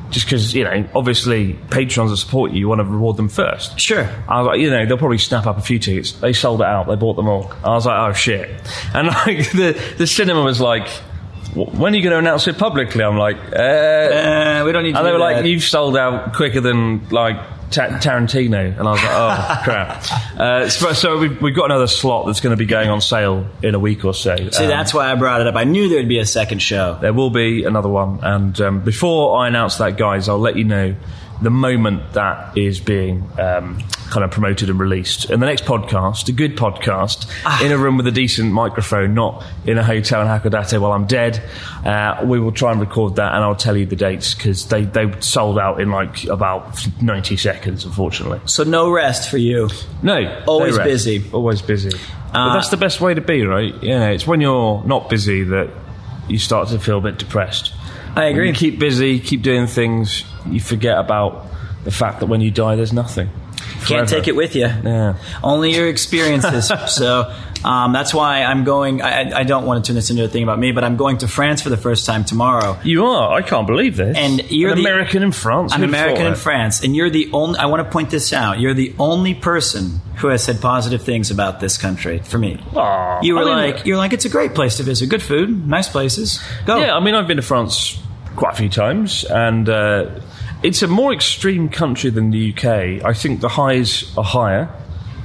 just 0.09 0.25
because 0.25 0.53
you 0.53 0.65
know, 0.65 0.85
obviously, 0.93 1.53
patrons 1.69 2.11
that 2.11 2.17
support 2.17 2.51
you, 2.51 2.59
you 2.59 2.67
want 2.67 2.79
to 2.79 2.85
reward 2.85 3.15
them 3.15 3.29
first. 3.29 3.79
Sure. 3.79 4.09
I 4.27 4.41
was 4.41 4.47
like, 4.47 4.59
you 4.59 4.69
know, 4.71 4.85
they'll 4.85 4.97
probably 4.97 5.17
snap 5.19 5.45
up 5.47 5.57
a 5.57 5.61
few 5.61 5.79
tickets. 5.79 6.11
They 6.11 6.33
sold 6.33 6.59
it 6.61 6.67
out. 6.67 6.87
They 6.87 6.95
bought 6.97 7.15
them 7.15 7.29
all. 7.29 7.51
I 7.63 7.69
was 7.69 7.85
like, 7.85 8.09
oh 8.09 8.13
shit. 8.13 8.49
And 8.93 9.07
like 9.25 9.51
the 9.51 9.81
the 9.97 10.05
cinema 10.07 10.41
was 10.43 10.59
like, 10.61 10.83
"W- 10.83 11.01
when 11.55 11.93
are 11.93 11.95
you 11.97 12.03
going 12.03 12.11
to 12.13 12.19
announce 12.19 12.47
it 12.47 12.57
publicly? 12.57 13.03
I'm 13.03 13.17
like, 13.17 13.37
uh, 13.53 13.59
Uh, 13.59 14.63
we 14.65 14.71
don't 14.71 14.83
need 14.83 14.91
to. 14.93 14.97
and 14.99 15.07
they 15.07 15.11
were 15.11 15.17
like, 15.19 15.45
you've 15.45 15.63
sold 15.63 15.95
out 15.97 16.33
quicker 16.33 16.61
than 16.61 17.07
like 17.09 17.37
Ta- 17.71 17.97
Tarantino. 17.99 18.77
And 18.77 18.87
I 18.87 18.91
was 18.91 19.01
like, 19.01 19.11
oh 19.11 19.61
crap. 19.63 20.39
Uh, 20.39 20.69
so 20.69 20.93
so 20.93 21.17
we've, 21.17 21.41
we've 21.41 21.55
got 21.55 21.65
another 21.65 21.87
slot 21.87 22.27
that's 22.27 22.39
going 22.41 22.51
to 22.51 22.57
be 22.57 22.65
going 22.67 22.89
on 22.89 23.01
sale 23.01 23.47
in 23.63 23.73
a 23.73 23.79
week 23.79 24.05
or 24.05 24.13
so. 24.13 24.35
See, 24.35 24.63
Um, 24.63 24.69
that's 24.69 24.93
why 24.93 25.11
I 25.11 25.15
brought 25.15 25.41
it 25.41 25.47
up. 25.47 25.55
I 25.55 25.63
knew 25.63 25.89
there'd 25.89 26.07
be 26.07 26.19
a 26.19 26.25
second 26.25 26.59
show. 26.59 26.97
there 27.01 27.13
will 27.13 27.31
be 27.31 27.63
another 27.63 27.89
one. 27.89 28.19
And 28.21 28.59
um, 28.61 28.79
before 28.81 29.37
I 29.39 29.47
announce 29.47 29.77
that, 29.77 29.97
guys, 29.97 30.29
I'll 30.29 30.37
let 30.39 30.57
you 30.57 30.63
know 30.65 30.95
the 31.41 31.49
moment 31.49 32.13
that 32.13 32.57
is 32.57 32.79
being 32.79 33.27
um, 33.39 33.79
kind 34.09 34.23
of 34.23 34.31
promoted 34.31 34.69
and 34.69 34.79
released. 34.79 35.29
In 35.29 35.39
the 35.39 35.45
next 35.45 35.65
podcast, 35.65 36.29
a 36.29 36.31
good 36.31 36.55
podcast, 36.55 37.25
in 37.65 37.71
a 37.71 37.77
room 37.77 37.97
with 37.97 38.07
a 38.07 38.11
decent 38.11 38.51
microphone, 38.51 39.13
not 39.13 39.43
in 39.65 39.77
a 39.77 39.83
hotel 39.83 40.21
in 40.21 40.27
Hakodate 40.27 40.79
while 40.79 40.91
I'm 40.91 41.05
dead, 41.07 41.41
uh, 41.83 42.21
we 42.25 42.39
will 42.39 42.51
try 42.51 42.71
and 42.71 42.79
record 42.79 43.15
that 43.17 43.33
and 43.33 43.43
I'll 43.43 43.55
tell 43.55 43.75
you 43.75 43.85
the 43.85 43.95
dates 43.95 44.33
because 44.35 44.67
they, 44.67 44.85
they 44.85 45.11
sold 45.21 45.57
out 45.59 45.81
in 45.81 45.89
like 45.91 46.23
about 46.25 46.87
90 47.01 47.37
seconds, 47.37 47.83
unfortunately. 47.85 48.39
So 48.45 48.63
no 48.63 48.91
rest 48.91 49.29
for 49.29 49.37
you. 49.37 49.69
No, 50.03 50.43
Always 50.47 50.77
no 50.77 50.83
busy. 50.83 51.23
Always 51.33 51.61
busy. 51.61 51.89
but 52.31 52.37
Uh, 52.39 52.53
that's 52.53 52.69
the 52.69 52.77
best 52.77 53.01
way 53.01 53.13
to 53.13 53.21
be, 53.21 53.43
right? 53.43 53.73
Yeah, 53.81 54.09
it's 54.09 54.27
when 54.27 54.39
you're 54.41 54.83
not 54.85 55.09
busy 55.09 55.43
that 55.43 55.69
you 56.27 56.37
start 56.39 56.69
to 56.69 56.79
feel 56.79 56.99
a 56.99 57.01
bit 57.01 57.17
depressed. 57.17 57.73
I 58.15 58.25
agree. 58.25 58.53
Keep 58.53 58.79
busy, 58.79 59.19
keep 59.19 59.41
doing 59.41 59.67
things, 59.67 60.23
you 60.49 60.59
forget 60.59 60.97
about 60.97 61.47
the 61.83 61.91
fact 61.91 62.19
that 62.21 62.27
when 62.27 62.39
you 62.41 62.49
die, 62.49 62.75
there's 62.75 62.93
nothing. 62.93 63.29
Can't 63.85 64.09
take 64.09 64.27
it 64.27 64.35
with 64.35 64.55
you. 64.55 64.65
Yeah. 64.67 65.17
Only 65.43 65.73
your 65.73 65.87
experiences. 65.87 66.71
so 66.87 67.33
um, 67.63 67.93
that's 67.93 68.13
why 68.13 68.43
I'm 68.43 68.63
going. 68.63 69.01
I, 69.01 69.39
I 69.39 69.43
don't 69.43 69.65
want 69.65 69.83
to 69.83 69.87
turn 69.89 69.95
this 69.95 70.09
into 70.09 70.23
a 70.23 70.27
thing 70.27 70.43
about 70.43 70.59
me, 70.59 70.71
but 70.71 70.83
I'm 70.83 70.97
going 70.97 71.19
to 71.19 71.27
France 71.27 71.61
for 71.61 71.69
the 71.69 71.77
first 71.77 72.05
time 72.05 72.23
tomorrow. 72.23 72.77
You 72.83 73.05
are. 73.05 73.33
I 73.33 73.41
can't 73.41 73.65
believe 73.67 73.95
this. 73.95 74.15
And 74.17 74.51
you're 74.51 74.71
An 74.71 74.77
the- 74.77 74.83
American 74.83 75.23
in 75.23 75.31
France. 75.31 75.73
I'm 75.73 75.79
Who'd 75.79 75.89
American 75.89 76.25
in 76.27 76.33
it? 76.33 76.37
France, 76.37 76.83
and 76.83 76.95
you're 76.95 77.09
the 77.09 77.29
only. 77.33 77.57
I 77.59 77.65
want 77.65 77.83
to 77.83 77.89
point 77.89 78.09
this 78.09 78.33
out. 78.33 78.59
You're 78.59 78.73
the 78.73 78.93
only 78.99 79.33
person 79.33 80.01
who 80.17 80.27
has 80.27 80.43
said 80.43 80.61
positive 80.61 81.01
things 81.01 81.31
about 81.31 81.59
this 81.59 81.77
country 81.77 82.19
for 82.19 82.37
me. 82.37 82.59
Aw, 82.75 83.21
you 83.21 83.35
were 83.35 83.41
I 83.41 83.45
mean, 83.45 83.75
like, 83.75 83.85
you're 83.85 83.97
like, 83.97 84.13
it's 84.13 84.25
a 84.25 84.29
great 84.29 84.53
place 84.53 84.77
to 84.77 84.83
visit. 84.83 85.09
Good 85.09 85.23
food, 85.23 85.67
nice 85.67 85.89
places. 85.89 86.39
Go. 86.65 86.77
Yeah, 86.77 86.95
I 86.95 86.99
mean, 86.99 87.15
I've 87.15 87.27
been 87.27 87.37
to 87.37 87.43
France 87.43 87.99
quite 88.35 88.53
a 88.53 88.57
few 88.57 88.69
times, 88.69 89.23
and 89.25 89.67
uh, 89.67 90.19
it's 90.63 90.81
a 90.81 90.87
more 90.87 91.13
extreme 91.13 91.69
country 91.69 92.09
than 92.09 92.31
the 92.31 92.53
UK. 92.53 93.03
I 93.05 93.13
think 93.13 93.41
the 93.41 93.49
highs 93.49 94.15
are 94.17 94.23
higher 94.23 94.69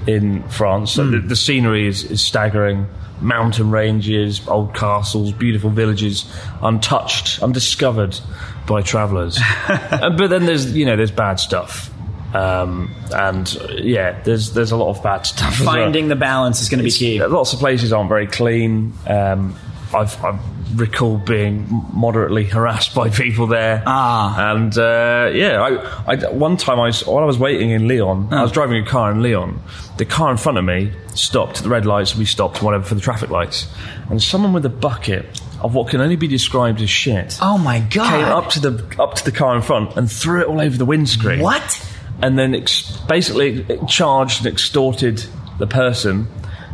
in 0.06 0.42
France. 0.48 0.92
So 0.92 1.06
the, 1.06 1.20
the 1.20 1.36
scenery 1.36 1.86
is, 1.86 2.04
is 2.04 2.20
staggering. 2.22 2.86
Mountain 3.20 3.70
ranges, 3.70 4.46
old 4.48 4.74
castles, 4.74 5.32
beautiful 5.32 5.68
villages, 5.68 6.24
untouched, 6.62 7.42
undiscovered 7.42 8.18
by 8.66 8.80
travellers. 8.80 9.38
But 9.68 10.28
then 10.28 10.46
there's 10.46 10.74
you 10.74 10.86
know 10.86 10.96
there's 10.96 11.10
bad 11.10 11.38
stuff, 11.38 11.90
um, 12.34 12.94
and 13.14 13.52
yeah, 13.74 14.22
there's 14.22 14.54
there's 14.54 14.72
a 14.72 14.76
lot 14.76 14.88
of 14.88 15.02
bad 15.02 15.26
stuff. 15.26 15.60
as 15.60 15.66
well. 15.66 15.74
Finding 15.74 16.08
the 16.08 16.16
balance 16.16 16.62
is 16.62 16.70
going 16.70 16.78
to 16.78 16.84
be 16.84 16.90
key. 16.90 17.22
Lots 17.22 17.52
of 17.52 17.58
places 17.58 17.92
aren't 17.92 18.08
very 18.08 18.26
clean. 18.26 18.94
Um, 19.06 19.54
I've, 19.94 20.22
I 20.24 20.38
recall 20.74 21.18
being 21.18 21.66
moderately 21.92 22.44
harassed 22.44 22.94
by 22.94 23.08
people 23.10 23.46
there. 23.48 23.82
Ah. 23.86 24.52
and 24.52 24.76
uh, 24.78 25.30
yeah, 25.34 25.60
I, 26.06 26.14
I 26.14 26.30
one 26.30 26.56
time 26.56 26.78
I 26.78 26.86
was, 26.86 27.04
while 27.06 27.22
I 27.22 27.26
was 27.26 27.38
waiting 27.38 27.70
in 27.70 27.88
Lyon, 27.88 28.32
I 28.32 28.42
was 28.42 28.52
driving 28.52 28.82
a 28.82 28.86
car 28.86 29.10
in 29.10 29.22
Lyon. 29.22 29.60
The 29.98 30.04
car 30.04 30.30
in 30.30 30.36
front 30.36 30.58
of 30.58 30.64
me 30.64 30.92
stopped 31.14 31.58
at 31.58 31.64
the 31.64 31.68
red 31.70 31.86
lights. 31.86 32.16
We 32.16 32.24
stopped, 32.24 32.62
whatever, 32.62 32.84
for 32.84 32.94
the 32.94 33.00
traffic 33.00 33.30
lights, 33.30 33.66
and 34.10 34.22
someone 34.22 34.52
with 34.52 34.64
a 34.64 34.70
bucket 34.70 35.26
of 35.60 35.74
what 35.74 35.88
can 35.88 36.00
only 36.00 36.16
be 36.16 36.26
described 36.26 36.80
as 36.80 36.88
shit 36.88 37.36
Oh 37.42 37.58
my 37.58 37.80
god! 37.80 38.08
came 38.10 38.24
up 38.24 38.48
to 38.50 38.60
the 38.60 39.02
up 39.02 39.14
to 39.16 39.24
the 39.26 39.32
car 39.32 39.54
in 39.54 39.60
front 39.60 39.94
and 39.96 40.10
threw 40.10 40.40
it 40.40 40.46
all 40.46 40.58
over 40.58 40.74
the 40.78 40.86
windscreen 40.86 41.40
What? 41.40 41.86
and 42.22 42.38
then 42.38 42.54
ex- 42.54 42.96
basically 43.08 43.66
charged 43.86 44.38
and 44.46 44.46
extorted 44.54 45.22
the 45.58 45.66
person. 45.66 46.28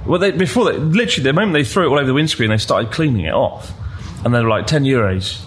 Well, 0.06 0.18
they, 0.18 0.30
before 0.30 0.70
they, 0.72 0.78
literally, 0.78 1.24
the 1.24 1.32
moment 1.32 1.52
they 1.54 1.64
threw 1.64 1.84
it 1.86 1.88
all 1.90 1.98
over 1.98 2.06
the 2.06 2.14
windscreen, 2.14 2.50
they 2.50 2.58
started 2.58 2.92
cleaning 2.92 3.24
it 3.26 3.34
off, 3.34 3.72
and 4.24 4.34
they 4.34 4.40
were 4.40 4.48
like 4.48 4.66
ten 4.66 4.84
euros. 4.84 5.42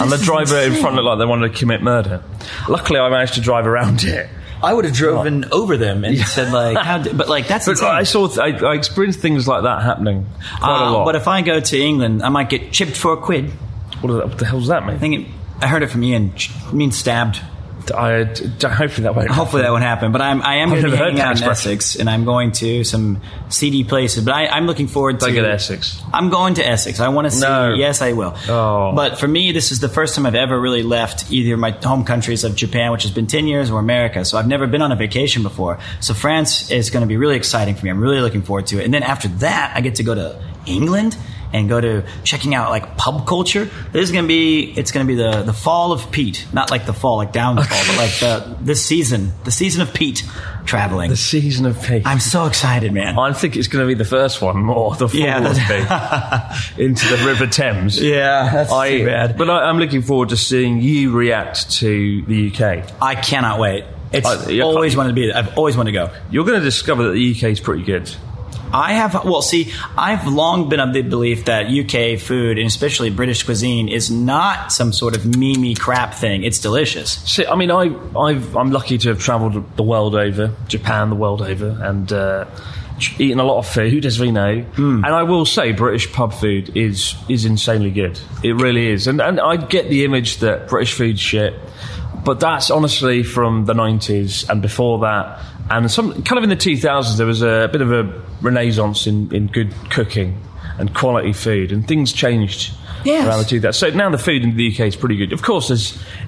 and 0.00 0.10
the 0.10 0.16
is 0.16 0.22
driver 0.24 0.58
in 0.58 0.74
front 0.74 0.96
looked 0.96 1.06
like 1.06 1.18
they 1.18 1.26
wanted 1.26 1.52
to 1.52 1.58
commit 1.58 1.82
murder. 1.82 2.22
Luckily, 2.68 2.98
I 2.98 3.08
managed 3.10 3.34
to 3.34 3.40
drive 3.40 3.66
around 3.66 4.02
it. 4.04 4.28
I 4.62 4.74
would 4.74 4.84
have 4.86 4.94
driven 4.94 5.44
over 5.52 5.76
them 5.76 6.04
and 6.04 6.18
said 6.18 6.52
like, 6.52 6.76
how? 6.78 6.98
Did, 6.98 7.16
but 7.16 7.28
like 7.28 7.46
that's 7.46 7.66
But 7.66 7.72
insane. 7.72 7.88
I 7.90 8.02
saw, 8.02 8.28
I, 8.42 8.48
I 8.48 8.74
experienced 8.74 9.20
things 9.20 9.46
like 9.46 9.62
that 9.62 9.82
happening 9.82 10.26
quite 10.58 10.82
a 10.82 10.86
Uh, 10.86 10.92
lot. 10.92 11.04
But 11.04 11.14
if 11.14 11.28
I 11.28 11.42
go 11.42 11.60
to 11.60 11.78
England, 11.80 12.22
I 12.24 12.28
might 12.28 12.48
get 12.50 12.72
chipped 12.72 12.96
for 12.96 13.12
a 13.12 13.16
quid. 13.18 13.50
what, 14.00 14.10
the- 14.12 14.26
what 14.26 14.38
the 14.38 14.46
hell's 14.46 14.66
that 14.66 14.84
mean? 14.84 14.96
I 14.96 14.98
think 14.98 15.14
it, 15.28 15.32
I 15.60 15.68
heard 15.68 15.82
it 15.84 15.90
from 15.90 16.02
Ian. 16.02 16.34
Ch- 16.34 16.50
means 16.72 16.96
stabbed. 16.98 17.40
I, 17.90 18.24
hopefully 18.24 19.04
that 19.04 19.14
won't. 19.14 19.30
Hopefully 19.30 19.62
that 19.62 19.70
won't 19.70 19.82
happen. 19.82 20.12
But 20.12 20.22
I'm 20.22 20.42
I 20.42 20.56
am 20.56 20.70
going 20.70 20.82
to 20.82 20.90
be 20.90 20.96
hanging 20.96 21.20
out 21.20 21.40
in. 21.40 21.48
Essex, 21.48 21.96
and 21.96 22.08
I'm 22.08 22.24
going 22.24 22.52
to 22.52 22.84
some 22.84 23.20
seedy 23.48 23.84
places. 23.84 24.24
But 24.24 24.34
I, 24.34 24.46
I'm 24.48 24.66
looking 24.66 24.88
forward 24.88 25.20
to. 25.20 25.26
Don't 25.26 25.34
go 25.34 25.44
Essex. 25.44 26.02
I'm 26.12 26.30
going 26.30 26.54
to 26.54 26.66
Essex. 26.66 27.00
I 27.00 27.08
want 27.08 27.26
to 27.26 27.30
see. 27.30 27.42
No. 27.42 27.74
Yes, 27.74 28.02
I 28.02 28.12
will. 28.12 28.36
Oh. 28.48 28.92
But 28.94 29.18
for 29.18 29.28
me, 29.28 29.52
this 29.52 29.72
is 29.72 29.80
the 29.80 29.88
first 29.88 30.14
time 30.14 30.26
I've 30.26 30.34
ever 30.34 30.58
really 30.58 30.82
left 30.82 31.30
either 31.30 31.56
my 31.56 31.70
home 31.70 32.04
countries 32.04 32.44
of 32.44 32.54
Japan, 32.56 32.92
which 32.92 33.02
has 33.02 33.12
been 33.12 33.26
10 33.26 33.46
years, 33.46 33.70
or 33.70 33.80
America. 33.80 34.24
So 34.24 34.38
I've 34.38 34.48
never 34.48 34.66
been 34.66 34.82
on 34.82 34.92
a 34.92 34.96
vacation 34.96 35.42
before. 35.42 35.78
So 36.00 36.14
France 36.14 36.70
is 36.70 36.90
going 36.90 37.02
to 37.02 37.06
be 37.08 37.16
really 37.16 37.36
exciting 37.36 37.74
for 37.74 37.84
me. 37.84 37.90
I'm 37.90 38.00
really 38.00 38.20
looking 38.20 38.42
forward 38.42 38.66
to 38.68 38.80
it. 38.80 38.84
And 38.84 38.92
then 38.92 39.02
after 39.02 39.28
that, 39.28 39.72
I 39.74 39.80
get 39.80 39.96
to 39.96 40.02
go 40.02 40.14
to 40.14 40.42
England 40.66 41.16
and 41.52 41.68
go 41.68 41.80
to 41.80 42.04
checking 42.24 42.54
out 42.54 42.70
like 42.70 42.96
pub 42.96 43.26
culture. 43.26 43.64
This 43.92 44.04
is 44.04 44.12
going 44.12 44.24
to 44.24 44.28
be, 44.28 44.72
it's 44.76 44.92
going 44.92 45.06
to 45.06 45.08
be 45.10 45.14
the, 45.16 45.42
the 45.42 45.52
fall 45.52 45.92
of 45.92 46.10
Pete. 46.10 46.46
Not 46.52 46.70
like 46.70 46.86
the 46.86 46.92
fall, 46.92 47.16
like 47.16 47.32
down 47.32 47.56
the 47.56 47.62
fall, 47.64 47.82
but 47.86 47.96
like 47.96 48.10
the, 48.20 48.56
this 48.60 48.84
season, 48.84 49.32
the 49.44 49.50
season 49.50 49.80
of 49.82 49.94
Pete 49.94 50.24
traveling. 50.66 51.08
The 51.10 51.16
season 51.16 51.64
of 51.66 51.82
Pete. 51.82 52.02
I'm 52.06 52.20
so 52.20 52.46
excited, 52.46 52.92
man. 52.92 53.18
I 53.18 53.32
think 53.32 53.56
it's 53.56 53.68
going 53.68 53.82
to 53.82 53.88
be 53.88 53.94
the 53.94 54.04
first 54.04 54.42
one 54.42 54.58
more. 54.62 54.94
The 54.94 55.08
fall 55.08 55.20
Yeah, 55.20 55.38
of 55.48 55.56
peace 55.56 56.78
into 56.78 57.06
the 57.16 57.24
River 57.24 57.46
Thames. 57.46 58.00
Yeah, 58.00 58.50
that's 58.52 58.72
I, 58.72 58.98
too 58.98 59.06
bad. 59.06 59.38
But 59.38 59.48
I, 59.48 59.64
I'm 59.68 59.78
looking 59.78 60.02
forward 60.02 60.28
to 60.30 60.36
seeing 60.36 60.80
you 60.80 61.12
react 61.12 61.70
to 61.78 62.22
the 62.26 62.52
UK. 62.52 62.92
I 63.00 63.14
cannot 63.14 63.58
wait. 63.58 63.84
It's 64.12 64.26
I- 64.26 64.60
always 64.60 64.96
wanted 64.96 65.10
to 65.10 65.14
be. 65.14 65.32
I've 65.32 65.56
always 65.56 65.76
wanted 65.76 65.92
to 65.92 65.98
go. 65.98 66.10
You're 66.30 66.44
going 66.44 66.58
to 66.58 66.64
discover 66.64 67.04
that 67.04 67.12
the 67.12 67.30
UK 67.34 67.44
is 67.44 67.60
pretty 67.60 67.84
good. 67.84 68.14
I 68.72 68.92
have. 68.94 69.24
Well, 69.24 69.42
see, 69.42 69.72
I've 69.96 70.26
long 70.26 70.68
been 70.68 70.80
of 70.80 70.92
the 70.92 71.02
belief 71.02 71.46
that 71.46 71.66
UK 71.66 72.20
food 72.20 72.58
and 72.58 72.66
especially 72.66 73.10
British 73.10 73.42
cuisine 73.42 73.88
is 73.88 74.10
not 74.10 74.72
some 74.72 74.92
sort 74.92 75.16
of 75.16 75.22
memey 75.22 75.78
crap 75.78 76.14
thing. 76.14 76.44
It's 76.44 76.58
delicious. 76.58 77.12
See, 77.30 77.46
I 77.46 77.56
mean, 77.56 77.70
I, 77.70 77.94
I've, 78.18 78.56
I'm 78.56 78.70
lucky 78.70 78.98
to 78.98 79.08
have 79.10 79.20
travelled 79.20 79.76
the 79.76 79.82
world 79.82 80.14
over, 80.14 80.54
Japan 80.68 81.10
the 81.10 81.16
world 81.16 81.42
over, 81.42 81.78
and 81.82 82.12
uh, 82.12 82.46
eaten 83.18 83.40
a 83.40 83.44
lot 83.44 83.58
of 83.58 83.68
food, 83.68 84.04
as 84.04 84.18
we 84.20 84.30
know. 84.30 84.60
Hmm. 84.60 85.04
And 85.04 85.14
I 85.14 85.22
will 85.22 85.46
say, 85.46 85.72
British 85.72 86.12
pub 86.12 86.32
food 86.32 86.76
is 86.76 87.14
is 87.28 87.44
insanely 87.44 87.90
good. 87.90 88.18
It 88.42 88.54
really 88.54 88.88
is. 88.88 89.06
And 89.06 89.20
and 89.20 89.40
I 89.40 89.56
get 89.56 89.88
the 89.88 90.04
image 90.04 90.38
that 90.38 90.68
British 90.68 90.94
food's 90.94 91.20
shit, 91.20 91.54
but 92.24 92.40
that's 92.40 92.70
honestly 92.70 93.22
from 93.22 93.64
the 93.64 93.74
90s 93.74 94.48
and 94.48 94.60
before 94.62 95.00
that. 95.00 95.40
And 95.70 95.90
some 95.90 96.22
kind 96.22 96.38
of 96.38 96.44
in 96.44 96.50
the 96.50 96.56
2000s, 96.56 97.16
there 97.18 97.26
was 97.26 97.42
a 97.42 97.68
bit 97.70 97.80
of 97.82 97.92
a 97.92 98.04
renaissance 98.40 99.06
in, 99.06 99.34
in 99.34 99.46
good 99.48 99.72
cooking 99.90 100.40
and 100.78 100.94
quality 100.94 101.32
food, 101.32 101.72
and 101.72 101.86
things 101.86 102.12
changed 102.12 102.72
Yes. 103.04 103.26
around 103.26 103.38
the 103.38 103.44
2000s. 103.68 103.74
So 103.74 103.90
now 103.90 104.10
the 104.10 104.18
food 104.18 104.42
in 104.42 104.56
the 104.56 104.72
UK 104.72 104.80
is 104.86 104.96
pretty 104.96 105.16
good. 105.16 105.32
Of 105.32 105.42
course, 105.42 105.70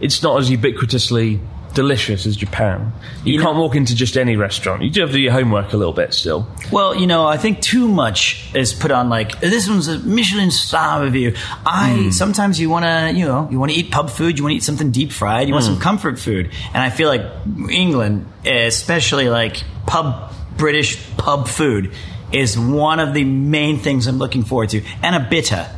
it's 0.01 0.23
not 0.23 0.39
as 0.41 0.51
ubiquitously 0.51 1.41
delicious 1.75 2.27
as 2.27 2.37
Japan. 2.37 2.93
You, 3.25 3.35
You 3.35 3.41
can't 3.41 3.55
know- 3.55 3.63
walk 3.63 3.77
into 3.77 3.95
just 3.95 4.17
any 4.17 4.37
restaurant. 4.37 4.83
You 4.83 4.91
do 4.91 5.01
have 5.03 5.11
to 5.11 5.17
do 5.17 5.21
your 5.21 5.33
homework 5.33 5.73
a 5.73 5.77
little 5.77 5.93
bit 5.93 6.15
still. 6.15 6.49
Well, 6.71 6.95
you 6.95 7.07
know, 7.07 7.27
I 7.27 7.37
think 7.37 7.61
too 7.61 7.89
much 7.89 8.51
is 8.55 8.73
put 8.73 8.91
on 8.91 9.09
like 9.09 9.41
this 9.41 9.69
one's 9.69 9.89
a 9.89 9.99
Michelin 9.99 10.51
star 10.51 11.03
review. 11.03 11.35
I 11.65 11.95
hmm. 11.95 12.11
sometimes 12.11 12.61
you 12.61 12.71
want 12.71 12.85
to, 12.85 13.13
you 13.19 13.25
know, 13.25 13.49
you 13.51 13.59
want 13.59 13.73
to 13.73 13.79
eat 13.79 13.91
pub 13.91 14.11
food, 14.11 14.39
you 14.39 14.45
want 14.45 14.53
to 14.53 14.57
eat 14.57 14.63
something 14.63 14.91
deep 14.91 15.13
fried, 15.13 15.49
you 15.49 15.55
want 15.55 15.67
hmm. 15.67 15.73
some 15.73 15.81
comfort 15.81 16.19
food, 16.19 16.51
and 16.75 16.83
I 16.83 16.91
feel 16.91 17.09
like 17.09 17.23
England, 17.71 18.27
especially 18.45 19.29
like 19.29 19.63
pub 19.87 20.33
British 20.57 20.99
pub 21.17 21.49
food, 21.49 21.93
is 22.33 22.59
one 22.59 23.01
of 23.01 23.15
the 23.15 23.25
main 23.25 23.79
things 23.79 24.07
I'm 24.07 24.19
looking 24.19 24.45
forward 24.45 24.71
to, 24.71 24.83
and 25.03 25.17
a 25.17 25.21
bitter. 25.21 25.69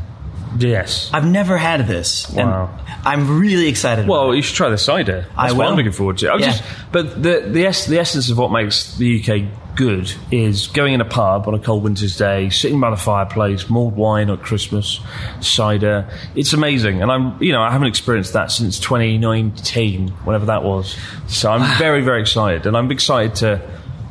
Yes. 0.59 1.11
I've 1.13 1.27
never 1.27 1.57
had 1.57 1.87
this, 1.87 2.31
Wow. 2.31 2.71
and 2.71 2.99
I'm 3.07 3.39
really 3.41 3.69
excited. 3.69 4.05
about 4.05 4.13
Well, 4.13 4.35
you 4.35 4.43
should 4.43 4.57
try 4.57 4.69
the 4.69 4.79
cider. 4.79 5.27
I 5.37 5.47
That's 5.47 5.55
what 5.59 5.67
I'm 5.69 5.77
looking 5.77 5.93
forward 5.93 6.19
to. 6.19 6.31
I'm 6.33 6.41
Yeah. 6.41 6.47
just, 6.47 6.63
but 6.93 7.23
the 7.23 7.45
the, 7.49 7.67
es- 7.67 7.87
the 7.87 7.99
essence 7.99 8.31
of 8.31 8.39
what 8.39 8.51
makes 8.53 8.97
the 8.97 9.21
UK 9.23 9.45
good 9.75 10.13
is 10.31 10.67
going 10.67 10.93
in 10.93 11.01
a 11.01 11.05
pub 11.07 11.49
on 11.49 11.55
a 11.55 11.59
cold 11.59 11.83
winter's 11.83 12.17
day, 12.19 12.51
sitting 12.51 12.79
by 12.79 12.91
the 12.91 12.97
fireplace, 12.97 13.71
mulled 13.71 13.97
wine 13.97 14.29
at 14.29 14.43
Christmas, 14.43 15.01
cider. 15.41 16.07
It's 16.35 16.53
amazing, 16.53 17.01
and 17.03 17.11
I'm 17.11 17.43
you 17.43 17.53
know 17.53 17.63
I 17.63 17.71
haven't 17.71 17.89
experienced 17.89 18.35
that 18.35 18.51
since 18.53 18.79
2019, 18.79 20.09
whenever 20.25 20.47
that 20.47 20.63
was. 20.63 20.97
So 21.29 21.51
I'm 21.51 21.79
very 21.79 22.03
very 22.03 22.21
excited, 22.21 22.67
and 22.67 22.77
I'm 22.77 22.91
excited 22.91 23.35
to 23.37 23.61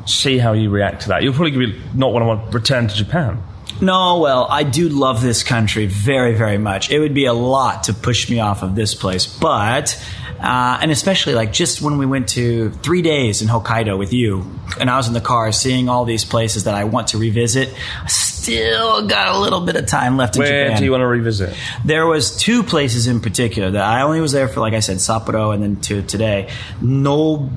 see 0.05 0.37
how 0.39 0.53
you 0.53 0.69
react 0.69 1.03
to 1.03 1.09
that. 1.09 1.21
You'll 1.23 1.33
probably 1.33 1.67
be- 1.67 1.79
not 1.93 2.11
want 2.11 2.45
to 2.51 2.57
return 2.57 2.87
to 2.87 2.95
Japan. 2.95 3.41
No, 3.81 4.19
well, 4.19 4.47
I 4.49 4.63
do 4.63 4.89
love 4.89 5.21
this 5.21 5.43
country 5.43 5.87
very, 5.87 6.35
very 6.35 6.59
much. 6.59 6.91
It 6.91 6.99
would 6.99 7.15
be 7.15 7.25
a 7.25 7.33
lot 7.33 7.85
to 7.85 7.93
push 7.93 8.29
me 8.29 8.39
off 8.39 8.63
of 8.63 8.75
this 8.75 8.93
place, 8.95 9.25
but. 9.25 9.97
Uh, 10.41 10.79
and 10.81 10.89
especially 10.91 11.35
like 11.35 11.53
just 11.53 11.81
when 11.81 11.97
we 11.99 12.05
went 12.07 12.29
to 12.29 12.71
three 12.81 13.01
days 13.03 13.41
in 13.43 13.47
Hokkaido 13.47 13.97
with 13.97 14.11
you, 14.11 14.43
and 14.79 14.89
I 14.89 14.97
was 14.97 15.07
in 15.07 15.13
the 15.13 15.21
car 15.21 15.51
seeing 15.51 15.87
all 15.87 16.03
these 16.05 16.25
places 16.25 16.63
that 16.63 16.73
I 16.73 16.85
want 16.85 17.09
to 17.09 17.17
revisit. 17.19 17.69
I 18.03 18.07
still 18.07 19.05
got 19.07 19.35
a 19.35 19.39
little 19.39 19.61
bit 19.61 19.75
of 19.75 19.85
time 19.85 20.17
left 20.17 20.35
in 20.35 20.41
Where 20.41 20.75
do 20.75 20.83
you 20.83 20.89
want 20.91 21.01
to 21.01 21.07
revisit? 21.07 21.55
There 21.85 22.07
was 22.07 22.35
two 22.35 22.63
places 22.63 23.05
in 23.05 23.19
particular 23.19 23.69
that 23.71 23.83
I 23.83 24.01
only 24.01 24.19
was 24.19 24.31
there 24.31 24.47
for, 24.47 24.61
like 24.61 24.73
I 24.73 24.79
said, 24.79 24.97
Sapporo, 24.97 25.53
and 25.53 25.61
then 25.61 25.75
to 25.81 26.01
today. 26.01 26.49
No 26.81 27.49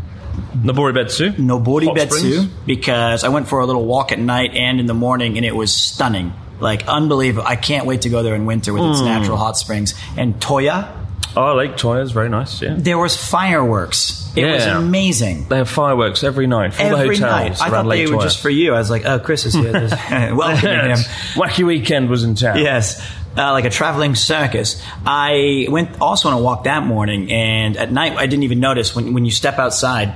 Noboribetsu. 0.55 1.37
Nobori 1.37 1.87
Hot 1.87 1.97
Betsu 1.97 2.11
Springs? 2.19 2.47
because 2.67 3.25
I 3.25 3.29
went 3.29 3.49
for 3.49 3.61
a 3.61 3.67
little 3.67 3.85
walk 3.87 4.13
at 4.13 4.19
night 4.19 4.55
and 4.55 4.79
in 4.81 4.87
the 4.87 4.95
morning, 4.95 5.37
and 5.37 5.45
it 5.47 5.55
was 5.55 5.73
stunning, 5.73 6.33
like 6.61 6.87
unbelievable. 6.87 7.47
I 7.47 7.57
can't 7.57 7.87
wait 7.87 8.03
to 8.03 8.09
go 8.09 8.23
there 8.23 8.35
in 8.35 8.45
winter 8.47 8.73
with 8.73 8.83
its 8.85 9.01
Hmm. 9.01 9.07
natural 9.07 9.37
hot 9.37 9.57
springs. 9.57 9.95
And 10.17 10.39
Toya, 10.41 10.89
Oh, 11.37 11.55
Lake 11.57 11.73
Toya 11.73 12.03
is 12.03 12.13
very 12.13 12.29
nice. 12.29 12.63
Yeah. 12.63 12.75
there 12.79 12.99
was 12.99 13.17
fireworks. 13.17 14.21
It 14.37 14.45
was 14.45 14.65
amazing. 14.67 15.47
They 15.49 15.57
have 15.59 15.69
fireworks 15.71 16.25
every 16.25 16.47
night 16.47 16.75
from 16.75 16.87
Every 16.87 17.17
the 17.17 17.25
hotels 17.27 17.61
night, 17.61 17.63
I 17.67 17.71
thought 17.71 17.87
Lake 17.87 18.07
they 18.07 18.13
were 18.13 18.19
Toya. 18.21 18.25
just 18.25 18.41
for 18.41 18.51
you. 18.51 18.75
I 18.75 18.79
was 18.79 18.91
like, 18.91 19.05
"Oh, 19.05 19.19
Chris 19.21 19.47
is 19.47 19.55
here. 19.55 19.73
Welcoming 20.35 20.91
him." 20.91 20.97
Wacky 21.35 21.65
Weekend 21.65 22.09
was 22.09 22.25
in 22.25 22.35
town. 22.35 22.59
Yes. 22.59 23.01
Uh, 23.37 23.51
like 23.53 23.65
a 23.65 23.71
traveling 23.71 24.15
circus. 24.15 24.81
I 25.05 25.67
went 25.71 26.01
also 26.01 26.29
on 26.29 26.35
a 26.35 26.43
walk 26.43 26.65
that 26.65 26.85
morning, 26.85 27.31
and 27.33 27.77
at 27.77 27.91
night 27.93 28.13
I 28.17 28.27
didn't 28.27 28.45
even 28.45 28.61
notice 28.61 28.95
when 28.97 29.15
when 29.15 29.25
you 29.25 29.31
step 29.31 29.59
outside. 29.59 30.15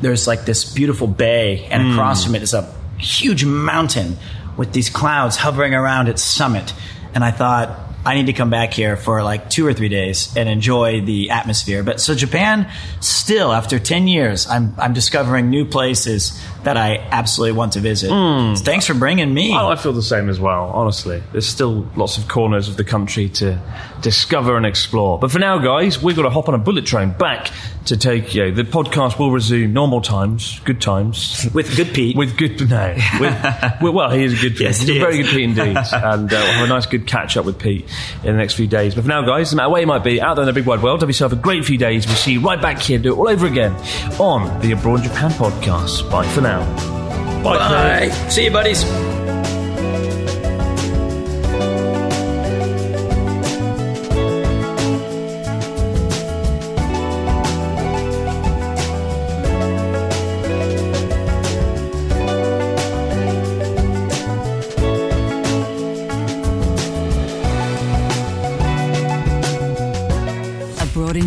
There's 0.00 0.26
like 0.26 0.44
this 0.46 0.64
beautiful 0.72 1.06
bay, 1.06 1.66
and 1.70 1.82
Hmm. 1.82 1.92
across 1.92 2.24
from 2.24 2.34
it 2.34 2.42
is 2.42 2.54
a 2.54 2.72
huge 2.98 3.44
mountain 3.44 4.16
with 4.56 4.72
these 4.72 4.90
clouds 4.90 5.36
hovering 5.36 5.74
around 5.74 6.08
its 6.08 6.22
summit. 6.22 6.72
And 7.14 7.22
I 7.24 7.30
thought, 7.32 7.70
I 8.04 8.14
need 8.14 8.26
to 8.26 8.32
come 8.32 8.48
back 8.50 8.72
here 8.72 8.96
for 8.96 9.22
like 9.22 9.50
two 9.50 9.66
or 9.66 9.74
three 9.74 9.88
days 9.90 10.34
and 10.36 10.48
enjoy 10.48 11.02
the 11.02 11.30
atmosphere. 11.30 11.82
But 11.82 12.00
so 12.00 12.14
Japan, 12.14 12.70
still 13.00 13.52
after 13.52 13.78
10 13.78 14.08
years, 14.08 14.46
I'm, 14.46 14.74
I'm 14.78 14.92
discovering 14.94 15.50
new 15.50 15.64
places 15.66 16.40
that 16.64 16.76
I 16.76 16.96
absolutely 16.96 17.56
want 17.58 17.72
to 17.74 17.80
visit. 17.80 18.08
So 18.08 18.54
thanks 18.64 18.86
for 18.86 18.94
bringing 18.94 19.32
me. 19.32 19.54
Oh, 19.54 19.68
I 19.68 19.76
feel 19.76 19.92
the 19.92 20.02
same 20.02 20.28
as 20.28 20.38
well, 20.40 20.70
honestly. 20.70 21.22
There's 21.32 21.46
still 21.46 21.88
lots 21.96 22.16
of 22.18 22.28
corners 22.28 22.68
of 22.68 22.76
the 22.76 22.84
country 22.84 23.28
to 23.30 23.60
discover 24.00 24.56
and 24.56 24.64
explore. 24.66 25.18
But 25.18 25.30
for 25.30 25.38
now, 25.38 25.58
guys, 25.58 26.02
we've 26.02 26.16
got 26.16 26.22
to 26.22 26.30
hop 26.30 26.48
on 26.48 26.54
a 26.54 26.58
bullet 26.58 26.86
train 26.86 27.12
back 27.12 27.50
to 27.86 27.96
Tokyo. 27.96 28.50
The 28.50 28.62
podcast 28.64 29.18
will 29.18 29.30
resume 29.30 29.72
normal 29.72 30.00
times, 30.00 30.60
good 30.64 30.80
times. 30.80 31.48
With 31.54 31.74
good 31.76 31.94
Pete. 31.94 32.16
With 32.16 32.36
good, 32.36 32.68
no. 32.68 32.94
With, 33.18 33.80
with- 33.80 33.94
well, 33.94 34.10
he 34.10 34.24
is 34.24 34.38
a 34.38 34.42
good 34.42 34.52
Pete. 34.52 34.60
Yes, 34.60 34.80
He's 34.80 34.88
he 34.88 34.96
a 34.98 35.00
very 35.00 35.18
good 35.22 35.26
Pete 35.26 35.40
indeed. 35.44 35.76
and 35.92 36.32
uh, 36.32 36.36
we'll 36.36 36.52
have 36.52 36.64
a 36.66 36.68
nice, 36.68 36.86
good 36.86 37.06
catch 37.06 37.36
up 37.36 37.44
with 37.46 37.58
Pete 37.58 37.86
in 38.24 38.32
the 38.32 38.38
next 38.38 38.54
few 38.54 38.66
days. 38.66 38.94
But 38.94 39.02
for 39.02 39.08
now, 39.08 39.22
guys, 39.22 39.52
no 39.52 39.56
matter 39.56 39.70
where 39.70 39.80
you 39.80 39.86
might 39.86 40.04
be 40.04 40.20
out 40.20 40.34
there 40.34 40.42
in 40.42 40.46
the 40.46 40.52
big 40.52 40.66
wide 40.66 40.82
world, 40.82 41.00
have 41.00 41.08
yourself 41.08 41.32
a 41.32 41.36
great 41.36 41.64
few 41.64 41.78
days. 41.78 42.06
We'll 42.06 42.16
see 42.16 42.32
you 42.32 42.40
right 42.40 42.60
back 42.60 42.80
here, 42.80 42.98
do 42.98 43.12
it 43.14 43.18
all 43.18 43.28
over 43.28 43.46
again 43.46 43.72
on 44.18 44.60
the 44.60 44.72
Abroad 44.72 45.02
Japan 45.02 45.30
podcast. 45.32 46.10
Bye 46.10 46.26
for 46.28 46.40
now. 46.40 46.64
Bye. 47.42 47.58
Bye. 47.58 48.08
See 48.28 48.44
you, 48.44 48.50
buddies. 48.50 49.09